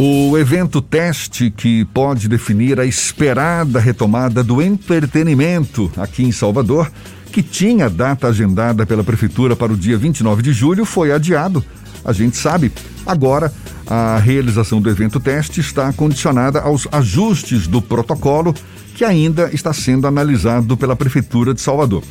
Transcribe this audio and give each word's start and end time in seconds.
O 0.00 0.38
evento 0.38 0.80
teste 0.80 1.50
que 1.50 1.84
pode 1.86 2.28
definir 2.28 2.78
a 2.78 2.86
esperada 2.86 3.80
retomada 3.80 4.44
do 4.44 4.62
entretenimento 4.62 5.90
aqui 5.96 6.22
em 6.22 6.30
Salvador, 6.30 6.88
que 7.32 7.42
tinha 7.42 7.90
data 7.90 8.28
agendada 8.28 8.86
pela 8.86 9.02
Prefeitura 9.02 9.56
para 9.56 9.72
o 9.72 9.76
dia 9.76 9.98
29 9.98 10.40
de 10.40 10.52
julho, 10.52 10.84
foi 10.84 11.10
adiado. 11.10 11.64
A 12.04 12.12
gente 12.12 12.36
sabe. 12.36 12.70
Agora, 13.04 13.52
a 13.88 14.18
realização 14.18 14.80
do 14.80 14.88
evento 14.88 15.18
teste 15.18 15.58
está 15.58 15.92
condicionada 15.92 16.60
aos 16.60 16.86
ajustes 16.92 17.66
do 17.66 17.82
protocolo 17.82 18.54
que 18.94 19.04
ainda 19.04 19.50
está 19.52 19.72
sendo 19.72 20.06
analisado 20.06 20.76
pela 20.76 20.94
Prefeitura 20.94 21.52
de 21.52 21.60
Salvador. 21.60 22.04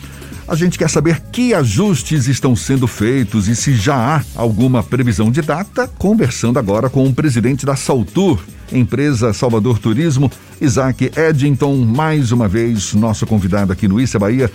A 0.47 0.55
gente 0.55 0.77
quer 0.79 0.89
saber 0.89 1.19
que 1.29 1.53
ajustes 1.53 2.27
estão 2.27 2.55
sendo 2.55 2.87
feitos 2.87 3.49
e 3.49 3.55
se 3.55 3.75
já 3.75 3.95
há 3.95 4.23
alguma 4.33 4.81
previsão 4.81 5.29
de 5.29 5.41
data, 5.41 5.89
conversando 5.97 6.57
agora 6.57 6.89
com 6.89 7.05
o 7.05 7.13
presidente 7.13 7.65
da 7.65 7.75
Saltur, 7.75 8.39
empresa 8.71 9.33
Salvador 9.33 9.77
Turismo, 9.77 10.31
Isaac 10.61 11.11
Eddington, 11.17 11.75
mais 11.75 12.31
uma 12.31 12.47
vez 12.47 12.93
nosso 12.93 13.27
convidado 13.27 13.73
aqui 13.73 13.89
no 13.89 13.99
Issa 13.99 14.17
Bahia. 14.17 14.49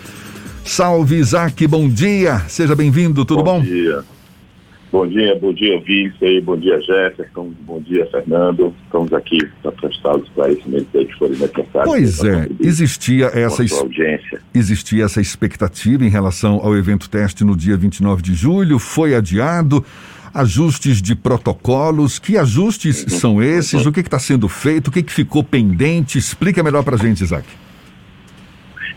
Salve 0.64 1.16
Isaac, 1.16 1.66
bom 1.66 1.86
dia, 1.86 2.40
seja 2.48 2.74
bem-vindo, 2.74 3.22
tudo 3.26 3.42
bom? 3.42 3.58
Bom 3.58 3.64
dia. 3.64 4.02
Bom 4.92 5.06
dia, 5.06 5.34
bom 5.40 5.54
dia, 5.54 5.80
Vice, 5.80 6.40
bom 6.42 6.54
dia, 6.54 6.78
Jefferson, 6.82 7.50
bom 7.62 7.80
dia, 7.80 8.04
Fernando. 8.10 8.74
Estamos 8.84 9.10
aqui 9.14 9.38
para 9.62 9.72
prestar 9.72 10.16
os 10.16 10.24
esclarecimentos 10.24 10.86
que 10.92 11.14
forem 11.14 11.38
necessários. 11.38 11.84
Pois 11.86 12.22
é, 12.22 12.46
existia 12.60 13.28
essa, 13.28 13.62
audiência. 13.80 14.38
existia 14.54 15.04
essa 15.06 15.18
expectativa 15.18 16.04
em 16.04 16.10
relação 16.10 16.60
ao 16.62 16.76
evento 16.76 17.08
teste 17.08 17.42
no 17.42 17.56
dia 17.56 17.74
29 17.74 18.20
de 18.20 18.34
julho, 18.34 18.78
foi 18.78 19.14
adiado. 19.14 19.82
Ajustes 20.34 21.00
de 21.00 21.14
protocolos, 21.14 22.18
que 22.18 22.36
ajustes 22.36 23.02
uhum. 23.02 23.08
são 23.08 23.42
esses? 23.42 23.84
Uhum. 23.84 23.90
O 23.90 23.92
que 23.92 24.00
está 24.00 24.18
sendo 24.18 24.46
feito? 24.46 24.88
O 24.88 24.90
que, 24.90 25.02
que 25.02 25.12
ficou 25.12 25.42
pendente? 25.42 26.18
Explica 26.18 26.62
melhor 26.62 26.82
para 26.82 26.96
a 26.96 26.98
gente, 26.98 27.22
Isaac. 27.22 27.46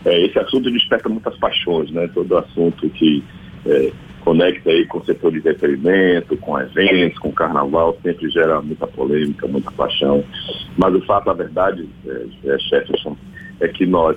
É, 0.04 0.26
esse 0.26 0.38
assunto 0.38 0.70
desperta 0.70 1.08
muitas 1.08 1.36
paixões, 1.38 1.90
né? 1.90 2.08
Todo 2.14 2.36
assunto 2.36 2.88
que 2.90 3.22
é, 3.66 3.92
conecta 4.26 4.70
aí 4.70 4.84
com 4.86 4.98
o 4.98 5.04
setor 5.04 5.30
de 5.30 5.38
entretenimento, 5.38 6.36
com 6.38 6.58
eventos, 6.58 7.16
com 7.20 7.30
carnaval, 7.30 7.96
sempre 8.02 8.28
gera 8.28 8.60
muita 8.60 8.84
polêmica, 8.84 9.46
muita 9.46 9.70
paixão. 9.70 10.24
Mas 10.76 10.92
o 10.96 11.00
fato, 11.02 11.30
a 11.30 11.32
verdade, 11.32 11.88
é, 12.04 12.26
é, 12.46 12.58
Jefferson, 12.58 13.16
é 13.60 13.68
que 13.68 13.86
nós, 13.86 14.16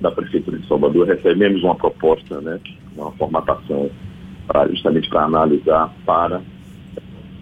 da 0.00 0.10
Prefeitura 0.10 0.58
de 0.58 0.66
Salvador, 0.66 1.06
recebemos 1.06 1.62
uma 1.62 1.74
proposta, 1.74 2.40
né, 2.40 2.58
uma 2.96 3.12
formatação, 3.12 3.90
pra, 4.46 4.66
justamente 4.68 5.10
para 5.10 5.24
analisar 5.24 5.92
para 6.06 6.40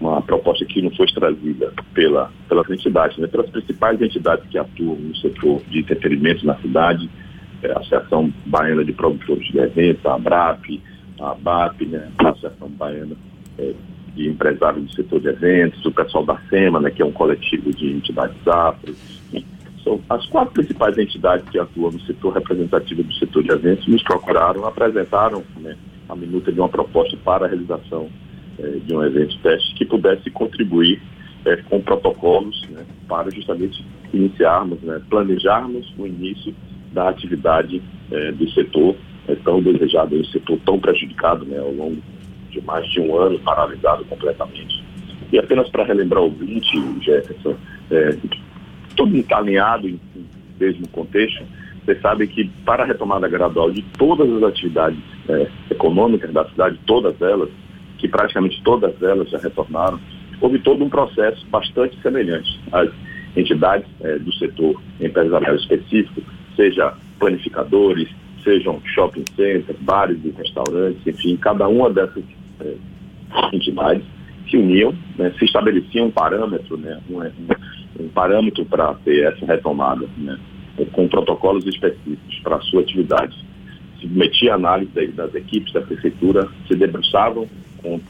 uma 0.01 0.21
proposta 0.21 0.65
que 0.65 0.83
não 0.83 0.91
foi 0.91 1.07
trazida 1.07 1.73
pela, 1.95 2.33
pelas 2.49 2.69
entidades, 2.69 3.17
né, 3.19 3.29
pelas 3.29 3.49
principais 3.49 4.03
entidades 4.03 4.45
que 4.49 4.59
atuam 4.59 4.97
no 4.97 5.17
setor 5.19 5.63
de 5.71 5.79
entretenimento 5.79 6.45
na 6.45 6.57
cidade, 6.57 7.09
é, 7.63 7.71
a 7.71 7.79
Associação 7.79 8.33
Baiana 8.45 8.85
de 8.85 8.93
Produtores 8.93 9.47
de 9.47 9.59
Eventos, 9.61 10.05
a 10.05 10.15
ABRAP, 10.17 10.81
a 11.21 11.33
ABAP, 11.33 11.87
né, 11.87 12.11
a 12.19 12.29
Associação 12.31 12.69
Baiana 12.69 13.17
é, 13.59 13.73
de 14.15 14.29
Empresários 14.29 14.85
do 14.85 14.93
Setor 14.93 15.21
de 15.21 15.29
Eventos, 15.29 15.85
o 15.85 15.93
pessoal 15.93 16.25
da 16.25 16.39
SEMA, 16.49 16.81
né, 16.81 16.91
que 16.91 17.03
é 17.03 17.05
um 17.05 17.13
coletivo 17.13 17.71
de 17.73 17.93
entidades 17.93 18.37
afro. 18.47 18.95
São 19.85 20.01
as 20.11 20.27
quatro 20.27 20.55
principais 20.55 20.99
entidades 20.99 21.49
que 21.49 21.59
atuam 21.59 21.93
no 21.93 22.01
setor 22.01 22.35
representativo 22.35 23.05
do 23.05 23.15
setor 23.15 23.43
de 23.45 23.53
eventos 23.53 23.87
nos 23.87 24.03
procuraram, 24.03 24.67
apresentaram 24.67 25.45
né, 25.61 25.77
a 26.09 26.17
minuta 26.17 26.51
de 26.51 26.59
uma 26.59 26.69
proposta 26.69 27.17
para 27.19 27.47
a 27.47 27.49
realização 27.49 28.09
é, 28.59 28.67
de 28.85 28.95
um 28.95 29.03
evento 29.05 29.39
teste 29.43 29.75
que 29.75 29.85
pudesse 29.85 30.31
contribuir 30.31 31.01
é, 31.45 31.57
com 31.57 31.81
protocolos 31.81 32.61
né, 32.71 32.85
para 33.07 33.31
justamente 33.31 33.85
iniciarmos, 34.13 34.81
né, 34.83 35.01
planejarmos 35.09 35.93
o 35.97 36.07
início 36.07 36.55
da 36.93 37.09
atividade 37.09 37.81
é, 38.11 38.33
do 38.33 38.51
setor 38.51 38.97
é 39.29 39.35
tão 39.37 39.63
desejado, 39.63 40.17
esse 40.17 40.33
setor 40.33 40.59
tão 40.65 40.79
prejudicado 40.79 41.45
né, 41.45 41.59
ao 41.59 41.73
longo 41.73 42.01
de 42.51 42.61
mais 42.63 42.87
de 42.91 43.01
um 43.01 43.17
ano, 43.17 43.39
paralisado 43.41 44.05
completamente. 44.05 44.83
E 45.33 45.39
apenas 45.39 45.69
para 45.69 45.85
relembrar 45.85 46.23
o 46.23 46.27
ouvinte, 46.27 46.77
Jefferson, 47.03 47.57
é, 47.91 48.17
tudo 48.97 49.17
está 49.17 49.39
alinhado 49.39 49.89
em, 49.89 50.01
em 50.15 50.27
mesmo 50.59 50.89
contexto, 50.89 51.45
você 51.85 51.95
sabe 52.01 52.27
que 52.27 52.51
para 52.65 52.83
a 52.83 52.87
retomada 52.87 53.29
gradual 53.29 53.71
de 53.71 53.83
todas 53.97 54.29
as 54.31 54.43
atividades 54.43 54.99
é, 55.29 55.47
econômicas 55.71 56.33
da 56.33 56.45
cidade, 56.47 56.81
todas 56.85 57.21
elas, 57.23 57.49
que 57.99 58.09
praticamente 58.09 58.61
todas 58.63 59.01
elas 59.01 59.31
já 59.31 59.39
retornaram, 59.39 60.01
houve 60.41 60.59
todo 60.59 60.85
um 60.85 60.89
processo 60.89 61.47
bastante 61.47 61.97
semelhante. 62.03 62.61
As 62.73 62.91
entidades 63.37 63.87
é, 64.01 64.19
do 64.19 64.33
setor 64.35 64.83
empresarial 65.01 65.55
específico, 65.55 66.23
seja 66.57 66.95
planificadores, 67.21 68.09
sejam 68.47 68.81
shopping 68.95 69.25
centers, 69.35 69.77
bares 69.81 70.19
e 70.25 70.31
restaurantes, 70.31 71.05
enfim, 71.05 71.37
cada 71.37 71.67
uma 71.67 71.91
dessas 71.91 72.23
é, 72.61 72.75
entidades 73.53 74.05
se 74.49 74.57
uniam, 74.57 74.95
né, 75.19 75.33
se 75.37 75.45
estabelecia 75.45 76.05
um 76.05 76.11
parâmetro, 76.11 76.77
né, 76.77 77.01
um, 77.11 78.05
um 78.05 78.09
parâmetro 78.09 78.65
para 78.65 78.95
ter 79.05 79.25
essa 79.25 79.45
retomada, 79.45 80.07
né, 80.17 80.39
com 80.93 81.09
protocolos 81.09 81.67
específicos 81.67 82.39
para 82.45 82.57
a 82.57 82.61
sua 82.61 82.83
atividade. 82.83 83.37
Se 84.01 84.07
metia 84.07 84.55
análise 84.55 84.93
das, 84.93 85.13
das 85.15 85.35
equipes 85.35 85.73
da 85.73 85.81
prefeitura, 85.81 86.49
se 86.69 86.77
debruçavam 86.77 87.49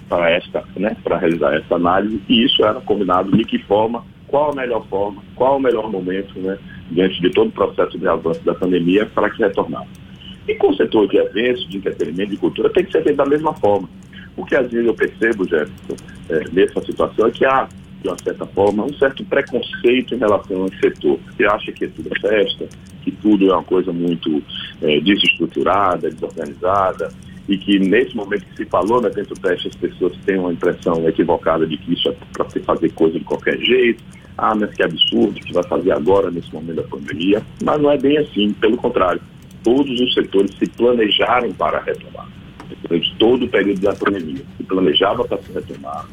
para 0.09 0.31
esta, 0.31 0.65
né, 0.77 0.95
para 1.03 1.17
realizar 1.17 1.55
essa 1.55 1.77
análise 1.77 2.21
e 2.29 2.45
isso 2.45 2.63
era 2.63 2.81
combinado 2.81 3.35
de 3.35 3.45
que 3.45 3.59
forma, 3.61 4.05
qual 4.27 4.53
a 4.53 4.55
melhor 4.55 4.87
forma, 4.89 5.23
qual 5.35 5.57
o 5.57 5.61
melhor 5.61 5.91
momento, 5.91 6.39
né, 6.39 6.59
diante 6.91 7.21
de 7.23 7.31
todo 7.31 7.49
o 7.49 7.53
processo 7.53 7.99
de 7.99 8.07
avanço 8.07 8.45
da 8.45 8.55
pandemia 8.55 9.07
para 9.07 9.31
que 9.31 9.43
retornasse. 9.43 10.06
E 10.49 10.55
com 10.55 10.71
o 10.71 10.77
setor 10.77 11.09
de 11.09 11.17
eventos, 11.17 11.69
de 11.69 11.79
entretenimento, 11.79 12.31
de 12.31 12.37
cultura, 12.37 12.71
tem 12.71 12.85
que 12.85 12.93
ser 12.93 13.03
feito 13.03 13.17
da 13.17 13.27
mesma 13.27 13.53
forma. 13.55 13.89
O 14.37 14.45
que 14.45 14.55
às 14.55 14.71
vezes 14.71 14.87
eu 14.87 14.95
percebo, 14.95 15.49
Jefferson, 15.49 15.97
é, 16.29 16.45
nessa 16.53 16.81
situação 16.83 17.27
é 17.27 17.31
que 17.31 17.45
há, 17.45 17.69
de 18.03 18.09
uma 18.09 18.19
certa 18.23 18.47
forma, 18.47 18.85
um 18.85 18.93
certo 18.95 19.25
preconceito 19.25 20.15
em 20.15 20.19
relação 20.19 20.63
ao 20.63 20.69
setor. 20.81 21.19
Você 21.27 21.45
acha 21.47 21.73
que 21.73 21.87
é 21.87 21.89
tudo 21.89 22.11
festa, 22.21 22.69
que 23.03 23.11
tudo 23.11 23.51
é 23.51 23.53
uma 23.53 23.65
coisa 23.65 23.93
muito 23.93 24.43
é, 24.83 25.01
desestruturada, 25.01 26.11
desorganizada, 26.11 27.09
e 27.49 27.57
que 27.57 27.79
nesse 27.79 28.15
momento 28.15 28.45
que 28.47 28.57
se 28.57 28.65
falou 28.67 29.01
né, 29.01 29.09
dentro 29.09 29.35
teste, 29.37 29.69
as 29.69 29.77
pessoas 29.77 30.17
têm 30.25 30.39
uma 30.39 30.53
impressão 30.53 31.09
equivocada 31.09 31.67
de 31.67 31.77
que 31.77 31.95
isso 31.95 32.09
é 32.09 32.15
para 32.33 32.51
se 32.51 32.61
fazer 32.61 32.93
coisa 32.93 33.19
de 33.19 33.25
qualquer 33.25 33.59
jeito. 33.59 34.03
Ah, 34.39 34.55
mas 34.55 34.75
que 34.75 34.83
absurdo 34.83 35.41
que 35.41 35.53
vai 35.53 35.65
fazer 35.65 35.93
agora 35.93 36.31
nesse 36.31 36.53
momento 36.53 36.77
da 36.77 36.83
pandemia. 36.83 37.43
Mas 37.65 37.81
não 37.81 37.91
é 37.91 37.97
bem 37.97 38.19
assim, 38.19 38.53
pelo 38.53 38.77
contrário 38.77 39.21
todos 39.67 40.01
os 40.01 40.15
setores 40.15 40.57
se 40.57 40.67
planejaram 40.69 41.53
para 41.55 41.81
retomar. 41.81 42.29
Durante 42.83 43.17
todo 43.17 43.47
o 43.47 43.49
período 43.49 43.81
da 43.81 43.93
pandemia, 43.95 44.45
se 44.57 44.63
planejava 44.63 45.25
para 45.25 45.43
se 45.43 45.53
retomar, 45.53 46.07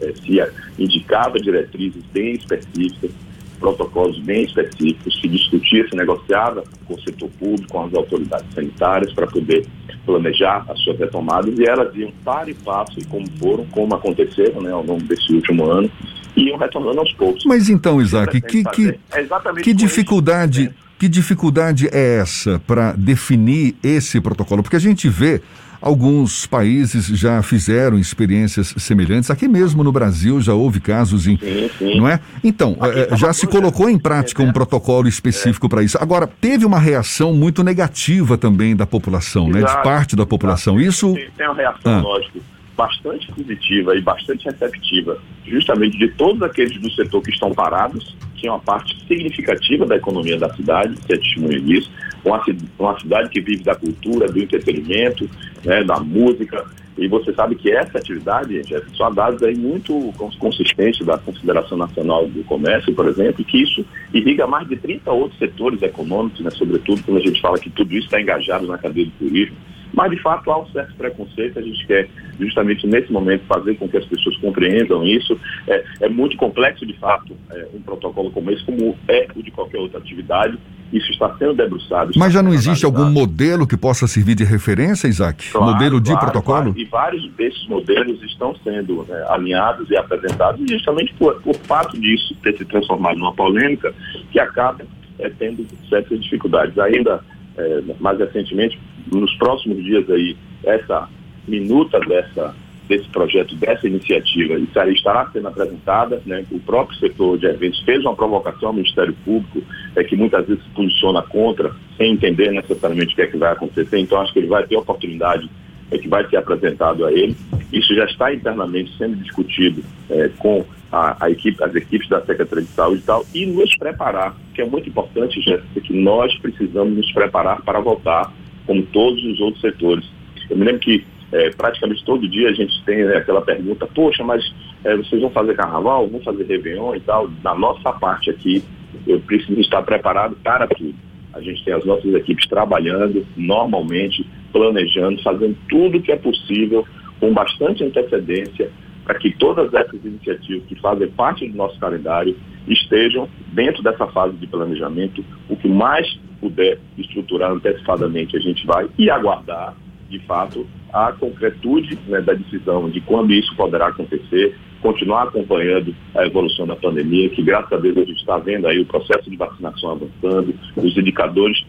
eh, 0.00 0.14
se 0.24 0.40
indicava 0.80 1.40
diretrizes 1.40 2.04
bem 2.12 2.34
específicas, 2.34 3.10
protocolos 3.58 4.16
bem 4.20 4.44
específicos, 4.44 5.20
se 5.20 5.26
discutia, 5.26 5.88
se 5.88 5.96
negociava 5.96 6.62
com 6.86 6.94
o 6.94 7.00
setor 7.00 7.28
público, 7.30 7.68
com 7.68 7.84
as 7.84 7.94
autoridades 7.94 8.46
sanitárias 8.54 9.12
para 9.12 9.26
poder 9.26 9.66
planejar 10.06 10.64
as 10.68 10.80
suas 10.80 10.98
retomadas 11.00 11.58
e 11.58 11.64
elas 11.64 11.92
iam 11.96 12.12
para 12.24 12.48
e 12.48 12.54
passo, 12.54 13.00
e 13.00 13.04
como 13.06 13.28
foram, 13.40 13.66
como 13.66 13.92
aconteceram 13.92 14.62
né, 14.62 14.70
ao 14.70 14.84
longo 14.84 15.02
desse 15.02 15.34
último 15.34 15.68
ano, 15.68 15.90
iam 16.36 16.56
retornando 16.56 17.00
aos 17.00 17.12
poucos. 17.14 17.44
Mas 17.44 17.68
então, 17.68 18.00
Isaac, 18.00 18.40
que, 18.40 18.62
que, 18.62 18.98
é 19.10 19.62
que 19.64 19.74
dificuldade... 19.74 20.72
Que 21.00 21.08
dificuldade 21.08 21.88
é 21.90 22.18
essa 22.18 22.60
para 22.66 22.92
definir 22.92 23.74
esse 23.82 24.20
protocolo? 24.20 24.62
Porque 24.62 24.76
a 24.76 24.80
gente 24.80 25.08
vê 25.08 25.40
alguns 25.80 26.44
países 26.44 27.06
já 27.06 27.42
fizeram 27.42 27.98
experiências 27.98 28.74
semelhantes. 28.76 29.30
Aqui 29.30 29.48
mesmo 29.48 29.82
no 29.82 29.90
Brasil 29.90 30.42
já 30.42 30.52
houve 30.52 30.78
casos 30.78 31.26
em, 31.26 31.38
sim, 31.38 31.70
sim. 31.78 31.96
não 31.98 32.06
é? 32.06 32.20
Então, 32.44 32.76
é, 32.82 33.16
já 33.16 33.32
se 33.32 33.46
colocou 33.46 33.88
em 33.88 33.98
prática 33.98 34.42
um 34.42 34.52
protocolo 34.52 35.08
específico 35.08 35.64
é. 35.64 35.68
para 35.70 35.82
isso. 35.82 35.96
Agora, 35.98 36.26
teve 36.26 36.66
uma 36.66 36.78
reação 36.78 37.32
muito 37.32 37.64
negativa 37.64 38.36
também 38.36 38.76
da 38.76 38.84
população, 38.84 39.48
Exato. 39.48 39.58
né? 39.58 39.76
De 39.78 39.82
parte 39.82 40.14
da 40.14 40.26
população. 40.26 40.78
Isso 40.78 41.14
tem, 41.14 41.30
tem 41.30 41.46
uma 41.46 41.56
reação, 41.56 41.94
ah. 41.94 42.00
lógico 42.02 42.40
bastante 42.76 43.30
positiva 43.32 43.94
e 43.94 44.00
bastante 44.00 44.46
receptiva, 44.46 45.18
justamente 45.46 45.98
de 45.98 46.08
todos 46.08 46.42
aqueles 46.42 46.80
do 46.80 46.90
setor 46.92 47.20
que 47.20 47.30
estão 47.30 47.52
parados, 47.52 48.16
que 48.40 48.48
é 48.48 48.50
uma 48.50 48.58
parte 48.58 48.96
significativa 49.06 49.84
da 49.84 49.96
economia 49.96 50.38
da 50.38 50.52
cidade, 50.54 50.96
que 51.06 51.12
é 51.12 51.16
testemunho 51.16 51.60
disso, 51.60 51.90
uma, 52.24 52.42
uma 52.78 52.98
cidade 52.98 53.28
que 53.28 53.40
vive 53.40 53.62
da 53.62 53.74
cultura, 53.74 54.26
do 54.26 54.38
entretenimento, 54.38 55.28
né, 55.64 55.84
da 55.84 56.00
música, 56.00 56.64
e 56.96 57.06
você 57.08 57.32
sabe 57.32 57.54
que 57.54 57.70
essa 57.70 57.98
atividade, 57.98 58.60
Jeff, 58.62 58.84
são 58.96 59.12
dados 59.12 59.42
aí 59.42 59.56
muito 59.56 60.12
consistentes 60.38 61.06
da 61.06 61.16
Consideração 61.16 61.78
Nacional 61.78 62.26
do 62.26 62.42
Comércio, 62.44 62.94
por 62.94 63.06
exemplo, 63.06 63.44
que 63.44 63.62
isso 63.62 63.84
irriga 64.12 64.46
mais 64.46 64.68
de 64.68 64.76
30 64.76 65.10
outros 65.10 65.38
setores 65.38 65.80
econômicos, 65.82 66.40
né, 66.40 66.50
sobretudo 66.50 67.02
quando 67.02 67.18
a 67.18 67.26
gente 67.26 67.40
fala 67.40 67.58
que 67.58 67.70
tudo 67.70 67.94
isso 67.94 68.06
está 68.06 68.20
engajado 68.20 68.66
na 68.66 68.76
cadeia 68.76 69.06
do 69.06 69.12
turismo. 69.12 69.56
Mas, 69.92 70.10
de 70.10 70.20
fato, 70.22 70.50
há 70.50 70.60
um 70.60 70.66
certo 70.68 70.94
preconceito, 70.94 71.58
a 71.58 71.62
gente 71.62 71.86
quer 71.86 72.08
justamente 72.38 72.86
nesse 72.86 73.12
momento 73.12 73.44
fazer 73.46 73.74
com 73.76 73.88
que 73.88 73.96
as 73.96 74.04
pessoas 74.04 74.36
compreendam 74.38 75.04
isso. 75.04 75.38
É, 75.66 75.84
é 76.02 76.08
muito 76.08 76.36
complexo, 76.36 76.86
de 76.86 76.94
fato, 76.94 77.36
é, 77.50 77.66
um 77.74 77.80
protocolo 77.80 78.30
como 78.30 78.50
esse, 78.50 78.64
como 78.64 78.96
é 79.08 79.26
o 79.34 79.42
de 79.42 79.50
qualquer 79.50 79.78
outra 79.78 79.98
atividade. 79.98 80.58
Isso 80.92 81.10
está 81.12 81.36
sendo 81.36 81.54
debruçado. 81.54 82.12
Mas 82.16 82.32
já 82.32 82.42
não 82.42 82.52
existe 82.52 82.84
algum 82.84 83.08
modelo 83.08 83.66
que 83.66 83.76
possa 83.76 84.08
servir 84.08 84.34
de 84.34 84.42
referência, 84.42 85.06
Isaac? 85.06 85.50
Claro, 85.50 85.72
modelo 85.72 86.00
de 86.00 86.10
claro, 86.10 86.26
protocolo? 86.26 86.62
Claro. 86.72 86.78
E 86.78 86.84
vários 86.84 87.30
desses 87.34 87.66
modelos 87.68 88.20
estão 88.24 88.56
sendo 88.64 89.04
né, 89.08 89.24
alinhados 89.28 89.88
e 89.88 89.96
apresentados, 89.96 90.60
justamente 90.68 91.14
por, 91.14 91.40
por 91.42 91.54
fato 91.54 91.98
disso 92.00 92.34
ter 92.42 92.56
se 92.56 92.64
transformado 92.64 93.18
numa 93.18 93.32
polêmica 93.32 93.94
que 94.32 94.40
acaba 94.40 94.84
é, 95.20 95.30
tendo 95.30 95.64
certas 95.88 96.20
dificuldades. 96.22 96.76
Ainda 96.78 97.22
é, 97.56 97.82
mais 97.98 98.18
recentemente, 98.18 98.78
nos 99.10 99.32
próximos 99.34 99.82
dias 99.82 100.08
aí, 100.10 100.36
essa 100.64 101.08
minuta 101.46 101.98
dessa, 102.00 102.54
desse 102.88 103.08
projeto, 103.08 103.54
dessa 103.56 103.86
iniciativa, 103.86 104.54
estará 104.90 105.28
sendo 105.32 105.48
apresentada. 105.48 106.22
Né? 106.26 106.44
O 106.50 106.60
próprio 106.60 106.98
setor 106.98 107.38
de 107.38 107.46
eventos 107.46 107.80
fez 107.82 108.00
uma 108.00 108.14
provocação 108.14 108.68
ao 108.68 108.74
Ministério 108.74 109.14
Público, 109.24 109.62
é, 109.96 110.04
que 110.04 110.16
muitas 110.16 110.46
vezes 110.46 110.62
se 110.62 110.70
posiciona 110.70 111.22
contra, 111.22 111.74
sem 111.96 112.12
entender 112.12 112.50
necessariamente 112.52 113.12
o 113.12 113.16
que 113.16 113.22
é 113.22 113.26
que 113.26 113.36
vai 113.36 113.52
acontecer. 113.52 113.98
Então, 113.98 114.20
acho 114.20 114.32
que 114.32 114.38
ele 114.38 114.48
vai 114.48 114.66
ter 114.66 114.76
oportunidade 114.76 115.50
é, 115.90 115.98
que 115.98 116.08
vai 116.08 116.28
ser 116.28 116.36
apresentado 116.36 117.04
a 117.04 117.12
ele. 117.12 117.36
Isso 117.72 117.94
já 117.94 118.04
está 118.04 118.32
internamente 118.32 118.96
sendo 118.96 119.16
discutido 119.16 119.82
é, 120.08 120.28
com 120.38 120.64
a, 120.92 121.24
a, 121.24 121.30
equipe, 121.30 121.62
as 121.62 121.74
equipes 121.74 122.08
da 122.08 122.20
Secretaria 122.24 122.64
de 122.64 122.70
Saúde 122.70 123.00
e 123.02 123.04
tal, 123.04 123.24
e 123.34 123.46
nos 123.46 123.76
preparar, 123.76 124.34
que 124.54 124.62
é 124.62 124.66
muito 124.66 124.88
importante, 124.88 125.40
Jéssica, 125.40 125.80
que 125.80 125.92
nós 125.92 126.36
precisamos 126.38 126.96
nos 126.96 127.12
preparar 127.12 127.62
para 127.62 127.80
voltar, 127.80 128.32
como 128.66 128.82
todos 128.86 129.22
os 129.24 129.40
outros 129.40 129.60
setores. 129.60 130.04
Eu 130.48 130.56
me 130.56 130.64
lembro 130.64 130.80
que 130.80 131.04
é, 131.32 131.50
praticamente 131.50 132.04
todo 132.04 132.28
dia 132.28 132.48
a 132.48 132.52
gente 132.52 132.82
tem 132.84 133.04
né, 133.04 133.16
aquela 133.16 133.40
pergunta, 133.40 133.86
poxa, 133.86 134.24
mas 134.24 134.44
é, 134.84 134.96
vocês 134.96 135.20
vão 135.20 135.30
fazer 135.30 135.54
carnaval, 135.54 136.08
vão 136.08 136.20
fazer 136.20 136.44
Réveillon 136.44 136.94
e 136.96 137.00
tal. 137.00 137.28
Da 137.28 137.54
nossa 137.54 137.92
parte 137.92 138.30
aqui, 138.30 138.62
eu 139.06 139.20
preciso 139.20 139.60
estar 139.60 139.82
preparado 139.82 140.36
para 140.42 140.66
tudo. 140.66 140.94
A 141.32 141.40
gente 141.40 141.64
tem 141.64 141.72
as 141.72 141.84
nossas 141.84 142.12
equipes 142.14 142.48
trabalhando 142.48 143.24
normalmente, 143.36 144.26
planejando, 144.52 145.22
fazendo 145.22 145.56
tudo 145.68 145.98
o 145.98 146.02
que 146.02 146.10
é 146.10 146.16
possível, 146.16 146.84
com 147.20 147.32
bastante 147.32 147.84
antecedência, 147.84 148.70
para 149.10 149.18
que 149.18 149.32
todas 149.32 149.74
essas 149.74 150.04
iniciativas 150.04 150.62
que 150.68 150.76
fazem 150.76 151.08
parte 151.08 151.44
do 151.48 151.56
nosso 151.56 151.76
calendário 151.80 152.36
estejam 152.68 153.28
dentro 153.48 153.82
dessa 153.82 154.06
fase 154.06 154.36
de 154.36 154.46
planejamento. 154.46 155.24
O 155.48 155.56
que 155.56 155.66
mais 155.66 156.16
puder 156.40 156.78
estruturar 156.96 157.50
antecipadamente, 157.50 158.36
a 158.36 158.40
gente 158.40 158.64
vai 158.64 158.88
e 158.96 159.10
aguardar, 159.10 159.74
de 160.08 160.20
fato, 160.20 160.64
a 160.92 161.10
concretude 161.10 161.98
né, 162.06 162.20
da 162.20 162.34
decisão 162.34 162.88
de 162.88 163.00
quando 163.00 163.32
isso 163.32 163.52
poderá 163.56 163.88
acontecer, 163.88 164.56
continuar 164.80 165.24
acompanhando 165.24 165.92
a 166.14 166.24
evolução 166.24 166.64
da 166.64 166.76
pandemia, 166.76 167.30
que 167.30 167.42
graças 167.42 167.72
a 167.72 167.78
Deus 167.78 167.96
a 167.96 168.04
gente 168.04 168.20
está 168.20 168.38
vendo 168.38 168.68
aí 168.68 168.78
o 168.78 168.86
processo 168.86 169.28
de 169.28 169.36
vacinação 169.36 169.90
avançando, 169.90 170.54
os 170.76 170.96
indicadores, 170.96 171.66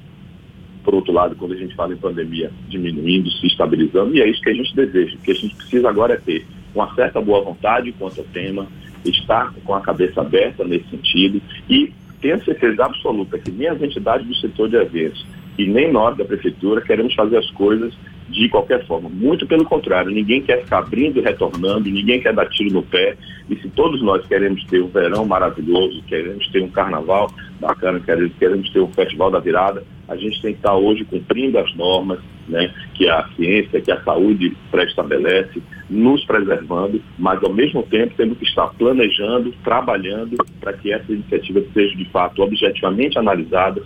por 0.83 0.93
outro 0.93 1.11
lado, 1.11 1.35
quando 1.35 1.53
a 1.53 1.57
gente 1.57 1.73
fala 1.73 1.91
em 1.91 1.97
pandemia, 1.97 2.51
diminuindo, 2.69 3.31
se 3.31 3.47
estabilizando, 3.47 4.15
e 4.15 4.21
é 4.21 4.29
isso 4.29 4.41
que 4.41 4.49
a 4.49 4.53
gente 4.53 4.75
deseja. 4.75 5.15
O 5.15 5.21
que 5.23 5.31
a 5.31 5.35
gente 5.35 5.55
precisa 5.55 5.89
agora 5.89 6.13
é 6.13 6.17
ter 6.17 6.45
uma 6.73 6.93
certa 6.95 7.21
boa 7.21 7.43
vontade 7.43 7.91
quanto 7.93 8.19
ao 8.19 8.27
tema, 8.27 8.67
estar 9.05 9.53
com 9.63 9.73
a 9.73 9.81
cabeça 9.81 10.21
aberta 10.21 10.63
nesse 10.63 10.89
sentido 10.89 11.41
e 11.69 11.91
tenho 12.21 12.43
certeza 12.43 12.85
absoluta 12.85 13.39
que 13.39 13.51
nem 13.51 13.67
as 13.67 13.81
entidades 13.81 14.27
do 14.27 14.35
setor 14.35 14.69
de 14.69 14.75
eventos 14.75 15.25
e 15.57 15.65
nem 15.65 15.91
nós 15.91 16.15
da 16.17 16.23
prefeitura 16.23 16.81
queremos 16.81 17.13
fazer 17.13 17.37
as 17.37 17.49
coisas 17.51 17.93
de 18.29 18.47
qualquer 18.47 18.85
forma. 18.85 19.09
Muito 19.09 19.45
pelo 19.45 19.65
contrário, 19.65 20.09
ninguém 20.09 20.41
quer 20.41 20.63
ficar 20.63 20.79
abrindo 20.79 21.19
e 21.19 21.21
retornando, 21.21 21.89
ninguém 21.89 22.21
quer 22.21 22.33
dar 22.33 22.47
tiro 22.49 22.73
no 22.73 22.83
pé. 22.83 23.17
E 23.49 23.55
se 23.57 23.67
todos 23.69 24.01
nós 24.01 24.25
queremos 24.25 24.63
ter 24.65 24.81
um 24.81 24.87
verão 24.87 25.25
maravilhoso, 25.25 26.01
queremos 26.03 26.47
ter 26.47 26.63
um 26.63 26.69
carnaval 26.69 27.29
bacana, 27.59 27.99
queremos 27.99 28.69
ter 28.69 28.81
um 28.81 28.87
festival 28.93 29.29
da 29.29 29.39
virada, 29.39 29.83
a 30.11 30.17
gente 30.17 30.41
tem 30.41 30.51
que 30.51 30.59
estar 30.59 30.75
hoje 30.75 31.05
cumprindo 31.05 31.57
as 31.57 31.73
normas 31.75 32.19
né, 32.47 32.73
que 32.93 33.07
a 33.09 33.25
ciência, 33.35 33.79
que 33.79 33.91
a 33.91 34.03
saúde 34.03 34.55
pré-estabelece, 34.69 35.61
nos 35.89 36.23
preservando, 36.25 37.01
mas 37.17 37.41
ao 37.41 37.53
mesmo 37.53 37.81
tempo 37.83 38.13
temos 38.17 38.37
que 38.37 38.43
estar 38.43 38.67
planejando, 38.77 39.53
trabalhando 39.63 40.35
para 40.59 40.73
que 40.73 40.91
essas 40.91 41.09
iniciativas 41.09 41.63
sejam 41.73 41.97
de 41.97 42.05
fato 42.05 42.43
objetivamente 42.43 43.17
analisadas 43.17 43.83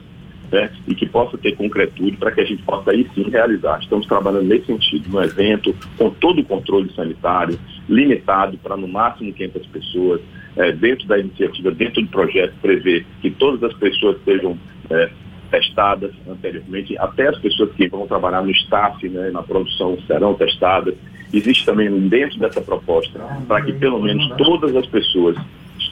né, 0.51 0.71
e 0.87 0.95
que 0.95 1.05
possa 1.05 1.37
ter 1.37 1.55
concretude 1.55 2.17
para 2.17 2.31
que 2.31 2.41
a 2.41 2.45
gente 2.45 2.63
possa 2.63 2.89
aí 2.89 3.07
sim 3.13 3.29
realizar. 3.29 3.79
Estamos 3.79 4.07
trabalhando 4.07 4.47
nesse 4.47 4.65
sentido, 4.65 5.09
no 5.09 5.23
evento, 5.23 5.75
com 5.97 6.09
todo 6.09 6.41
o 6.41 6.45
controle 6.45 6.91
sanitário, 6.93 7.59
limitado 7.87 8.57
para 8.57 8.75
no 8.75 8.87
máximo 8.87 9.31
500 9.31 9.67
pessoas, 9.67 10.21
é, 10.57 10.71
dentro 10.71 11.07
da 11.07 11.19
iniciativa, 11.19 11.69
dentro 11.69 12.01
do 12.01 12.07
projeto, 12.07 12.53
prever 12.61 13.05
que 13.21 13.29
todas 13.29 13.61
as 13.63 13.73
pessoas 13.77 14.17
sejam 14.23 14.57
é, 14.89 15.09
testadas 15.55 16.11
anteriormente, 16.27 16.97
até 16.97 17.29
as 17.29 17.37
pessoas 17.39 17.71
que 17.73 17.87
vão 17.87 18.05
trabalhar 18.05 18.43
no 18.43 18.51
staff, 18.51 19.07
né, 19.07 19.31
na 19.31 19.41
produção, 19.41 19.97
serão 20.05 20.33
testadas. 20.33 20.93
Existe 21.33 21.65
também 21.65 21.89
dentro 22.09 22.37
dessa 22.39 22.61
proposta 22.61 23.19
para 23.47 23.61
que 23.61 23.71
pelo 23.73 24.01
menos 24.01 24.27
todas 24.37 24.75
as 24.75 24.85
pessoas 24.85 25.37